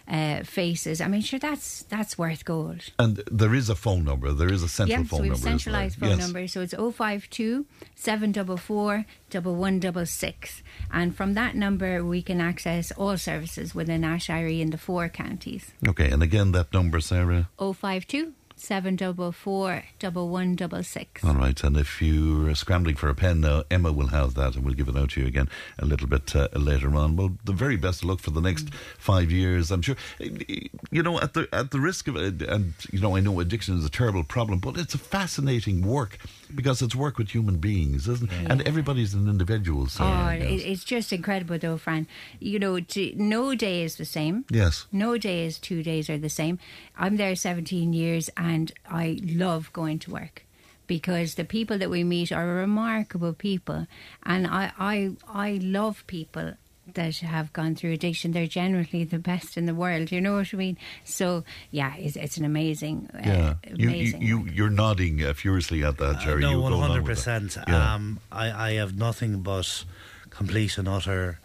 uh, 0.07 0.43
faces. 0.43 1.01
I 1.01 1.07
mean, 1.07 1.21
sure, 1.21 1.39
that's 1.39 1.83
that's 1.83 2.17
worth 2.17 2.45
gold. 2.45 2.81
And 2.97 3.23
there 3.31 3.53
is 3.53 3.69
a 3.69 3.75
phone 3.75 4.03
number. 4.03 4.31
There 4.31 4.51
is 4.51 4.63
a 4.63 4.69
central 4.69 5.01
yes, 5.01 5.09
phone 5.09 5.21
we 5.21 5.27
have 5.29 5.37
number. 5.37 5.49
centralised 5.49 5.99
phone 5.99 6.09
yes. 6.09 6.19
number. 6.19 6.47
So 6.47 6.61
it's 6.61 6.73
052 6.73 7.65
744 7.95 9.05
1166. 9.31 10.63
And 10.91 11.15
from 11.15 11.33
that 11.33 11.55
number, 11.55 12.03
we 12.03 12.21
can 12.21 12.39
access 12.39 12.91
all 12.91 13.17
services 13.17 13.75
within 13.75 14.03
Ash 14.03 14.29
in 14.29 14.69
the 14.69 14.77
four 14.77 15.09
counties. 15.09 15.71
Okay, 15.87 16.09
and 16.09 16.23
again, 16.23 16.51
that 16.53 16.73
number, 16.73 16.99
Sara? 16.99 17.49
052 17.59 18.33
seven 18.59 18.95
double 18.95 19.31
four 19.31 19.83
double 19.99 20.29
one 20.29 20.55
double 20.55 20.83
six. 20.83 21.23
All 21.23 21.35
right, 21.35 21.61
and 21.63 21.77
if 21.77 22.01
you're 22.01 22.53
scrambling 22.55 22.95
for 22.95 23.09
a 23.09 23.15
pen 23.15 23.41
now, 23.41 23.63
Emma 23.69 23.91
will 23.91 24.07
have 24.07 24.33
that, 24.35 24.55
and 24.55 24.65
we'll 24.65 24.73
give 24.73 24.87
it 24.87 24.97
out 24.97 25.11
to 25.11 25.21
you 25.21 25.27
again 25.27 25.49
a 25.79 25.85
little 25.85 26.07
bit 26.07 26.35
uh, 26.35 26.49
later 26.53 26.95
on. 26.95 27.15
Well, 27.15 27.37
the 27.43 27.53
very 27.53 27.77
best 27.77 28.03
of 28.03 28.09
luck 28.09 28.19
for 28.19 28.31
the 28.31 28.41
next 28.41 28.73
five 28.97 29.31
years. 29.31 29.71
I'm 29.71 29.81
sure. 29.81 29.95
You 30.19 31.03
know, 31.03 31.19
at 31.19 31.33
the 31.33 31.47
at 31.51 31.71
the 31.71 31.79
risk 31.79 32.07
of 32.07 32.15
and 32.15 32.73
you 32.91 32.99
know, 32.99 33.15
I 33.15 33.19
know 33.19 33.39
addiction 33.39 33.77
is 33.77 33.85
a 33.85 33.89
terrible 33.89 34.23
problem, 34.23 34.59
but 34.59 34.77
it's 34.77 34.93
a 34.93 34.99
fascinating 34.99 35.85
work 35.85 36.17
because 36.53 36.81
it's 36.81 36.95
work 36.95 37.17
with 37.17 37.29
human 37.29 37.57
beings, 37.57 38.07
isn't 38.07 38.31
it? 38.31 38.41
Yeah. 38.41 38.47
And 38.51 38.62
everybody's 38.67 39.13
an 39.13 39.27
individual. 39.27 39.88
So 39.88 40.03
oh, 40.03 40.29
it's 40.31 40.83
just 40.83 41.13
incredible, 41.13 41.57
though, 41.57 41.77
Fran. 41.77 42.07
You 42.39 42.60
know, 42.60 42.79
no 43.15 43.55
day 43.55 43.83
is 43.83 43.95
the 43.95 44.05
same. 44.05 44.45
Yes. 44.49 44.86
No 44.91 45.17
day 45.17 45.45
is 45.45 45.57
two 45.57 45.83
days 45.83 46.10
are 46.10 46.17
the 46.17 46.29
same. 46.29 46.60
I'm 46.97 47.17
there 47.17 47.36
17 47.36 47.93
years, 47.93 48.29
and 48.38 48.71
I 48.89 49.19
love 49.23 49.71
going 49.73 49.99
to 49.99 50.12
work 50.12 50.43
because 50.88 51.36
the 51.36 51.45
people 51.45 51.77
that 51.77 51.89
we 51.89 52.03
meet 52.03 52.31
are 52.31 52.47
remarkable 52.47 53.33
people, 53.33 53.88
and 54.23 54.47
I 54.47 54.71
I 54.79 55.12
I 55.27 55.60
love 55.62 56.05
people 56.07 56.53
that 56.93 57.17
have 57.17 57.54
gone 57.54 57.76
through 57.76 57.91
addiction, 57.91 58.32
they're 58.32 58.47
generally 58.47 59.04
the 59.04 59.19
best 59.19 59.58
in 59.58 59.65
the 59.65 59.76
world. 59.76 60.12
You 60.12 60.21
know 60.21 60.36
what 60.36 60.54
I 60.54 60.58
mean? 60.58 60.78
So 61.04 61.43
yeah, 61.71 61.95
it's, 61.95 62.15
it's 62.15 62.38
an 62.38 62.45
amazing, 62.45 63.10
uh, 63.13 63.19
yeah. 63.23 63.54
amazing. 63.71 64.21
You, 64.21 64.45
you, 64.45 64.52
you 64.52 64.65
are 64.65 64.69
nodding 64.69 65.23
uh, 65.23 65.34
furiously 65.34 65.84
at 65.84 65.97
that, 65.97 66.21
Gerry. 66.21 66.43
Uh, 66.43 66.52
no, 66.52 66.62
one 66.62 66.73
hundred 66.73 67.06
percent. 67.06 67.58
Um, 67.69 68.19
I 68.32 68.52
I 68.52 68.73
have 68.73 68.97
nothing 68.97 69.41
but 69.41 69.86
complete 70.30 70.78
and 70.78 70.88
utter. 70.88 71.39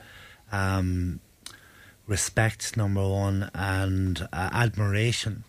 Um, 0.51 1.21
respect, 2.07 2.77
number 2.77 3.09
one, 3.09 3.51
and 3.55 4.29
uh, 4.33 4.51
admiration 4.53 5.45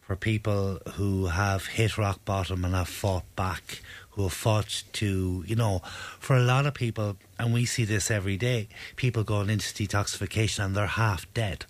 for 0.00 0.16
people 0.16 0.78
who 0.92 1.26
have 1.26 1.66
hit 1.66 1.96
rock 1.96 2.24
bottom 2.24 2.64
and 2.64 2.74
have 2.74 2.88
fought 2.88 3.24
back, 3.36 3.80
who 4.14 4.22
have 4.22 4.32
fought 4.32 4.84
to, 4.92 5.44
you 5.46 5.56
know, 5.56 5.82
for 6.18 6.36
a 6.36 6.42
lot 6.42 6.66
of 6.66 6.74
people, 6.74 7.16
and 7.38 7.52
we 7.52 7.64
see 7.64 7.84
this 7.84 8.10
every 8.10 8.36
day, 8.36 8.68
people 8.96 9.24
going 9.24 9.50
into 9.50 9.66
detoxification 9.74 10.64
and 10.64 10.76
they're 10.76 10.86
half 10.86 11.32
dead. 11.34 11.66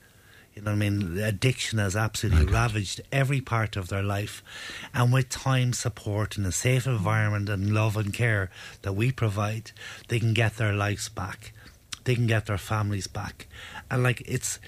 You 0.54 0.62
know 0.62 0.70
what 0.70 0.76
I 0.76 0.90
mean? 0.90 1.18
Addiction 1.18 1.78
has 1.78 1.96
absolutely 1.96 2.46
ravaged 2.46 3.00
every 3.11 3.40
part 3.40 3.76
of 3.76 3.88
their 3.88 4.04
life. 4.04 4.42
And 4.92 5.12
with 5.12 5.28
time, 5.28 5.72
support, 5.72 6.37
and 6.37 6.46
a 6.46 6.52
safe 6.52 6.87
environment 6.87 7.48
and 7.48 7.74
love 7.74 7.96
and 7.96 8.14
care 8.14 8.50
that 8.83 8.92
we 8.92 9.11
provide, 9.11 9.72
they 10.09 10.20
can 10.20 10.33
get 10.33 10.57
their 10.57 10.72
lives 10.72 11.09
back. 11.09 11.52
They 12.04 12.14
can 12.14 12.28
get 12.28 12.46
their 12.46 12.59
families 12.59 13.09
back. 13.09 13.48
And 13.90 14.04
like, 14.04 14.22
it's 14.26 14.61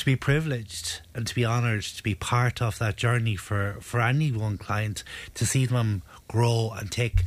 to 0.00 0.06
be 0.06 0.16
privileged 0.16 1.02
and 1.14 1.26
to 1.26 1.34
be 1.34 1.44
honoured 1.44 1.82
to 1.82 2.02
be 2.02 2.14
part 2.14 2.62
of 2.62 2.78
that 2.78 2.96
journey 2.96 3.36
for, 3.36 3.76
for 3.80 4.00
any 4.00 4.32
one 4.32 4.56
client 4.56 5.04
to 5.34 5.44
see 5.44 5.66
them 5.66 6.02
grow 6.26 6.72
and 6.78 6.90
take 6.90 7.22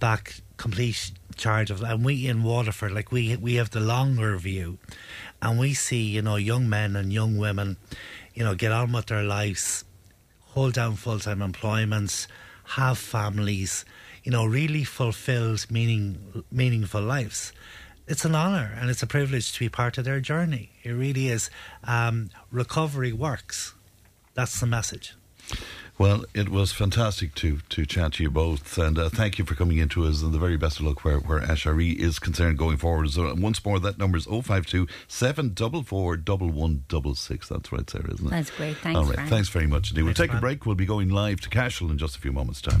back 0.00 0.40
complete 0.56 1.12
charge 1.36 1.70
of 1.70 1.82
and 1.82 2.04
we 2.04 2.26
in 2.26 2.42
Waterford 2.42 2.90
like 2.90 3.12
we 3.12 3.36
we 3.36 3.54
have 3.54 3.70
the 3.70 3.80
longer 3.80 4.36
view. 4.38 4.78
And 5.40 5.58
we 5.58 5.72
see 5.72 6.02
you 6.02 6.20
know 6.20 6.34
young 6.34 6.68
men 6.68 6.96
and 6.96 7.12
young 7.12 7.36
women 7.36 7.76
you 8.34 8.42
know 8.42 8.56
get 8.56 8.72
on 8.72 8.92
with 8.92 9.06
their 9.06 9.22
lives 9.22 9.84
hold 10.46 10.74
down 10.74 10.96
full-time 10.96 11.40
employments 11.40 12.26
have 12.64 12.98
families 12.98 13.84
you 14.24 14.32
know 14.32 14.44
really 14.44 14.82
fulfilled 14.82 15.64
meaning 15.70 16.42
meaningful 16.50 17.02
lives 17.02 17.52
it's 18.06 18.24
an 18.24 18.34
honour 18.34 18.76
and 18.80 18.90
it's 18.90 19.02
a 19.02 19.06
privilege 19.06 19.52
to 19.52 19.60
be 19.60 19.68
part 19.68 19.98
of 19.98 20.04
their 20.04 20.20
journey. 20.20 20.70
It 20.82 20.90
really 20.92 21.28
is. 21.28 21.50
Um, 21.84 22.30
recovery 22.50 23.12
works. 23.12 23.74
That's 24.34 24.60
the 24.60 24.66
message. 24.66 25.14
Well, 25.98 26.26
it 26.34 26.50
was 26.50 26.72
fantastic 26.72 27.34
to 27.36 27.60
to 27.70 27.86
chat 27.86 28.14
to 28.14 28.22
you 28.22 28.30
both, 28.30 28.76
and 28.76 28.98
uh, 28.98 29.08
thank 29.08 29.38
you 29.38 29.46
for 29.46 29.54
coming 29.54 29.78
into 29.78 30.04
us. 30.04 30.20
And 30.20 30.34
the 30.34 30.38
very 30.38 30.58
best 30.58 30.78
of 30.78 30.84
luck 30.84 31.04
where 31.06 31.18
where 31.18 31.40
Aiseiri 31.40 31.96
is 31.96 32.18
concerned 32.18 32.58
going 32.58 32.76
forward. 32.76 33.10
So 33.10 33.34
once 33.34 33.64
more, 33.64 33.80
that 33.80 33.96
number 33.96 34.18
is 34.18 34.26
052 34.26 34.86
744 35.08 36.08
1166. 36.08 37.48
That's 37.48 37.72
right, 37.72 37.88
Sara, 37.88 38.12
isn't 38.12 38.26
it? 38.26 38.30
That's 38.30 38.50
great. 38.50 38.76
Thanks. 38.76 38.98
All 38.98 39.04
right, 39.06 39.14
Frank. 39.14 39.30
thanks 39.30 39.48
very 39.48 39.66
much. 39.66 39.90
Indeed. 39.90 40.02
We'll 40.02 40.12
take 40.12 40.34
a 40.34 40.40
break. 40.40 40.66
We'll 40.66 40.74
be 40.74 40.84
going 40.84 41.08
live 41.08 41.40
to 41.40 41.48
Cashel 41.48 41.90
in 41.90 41.96
just 41.96 42.16
a 42.16 42.18
few 42.18 42.32
moments' 42.32 42.60
time. 42.60 42.80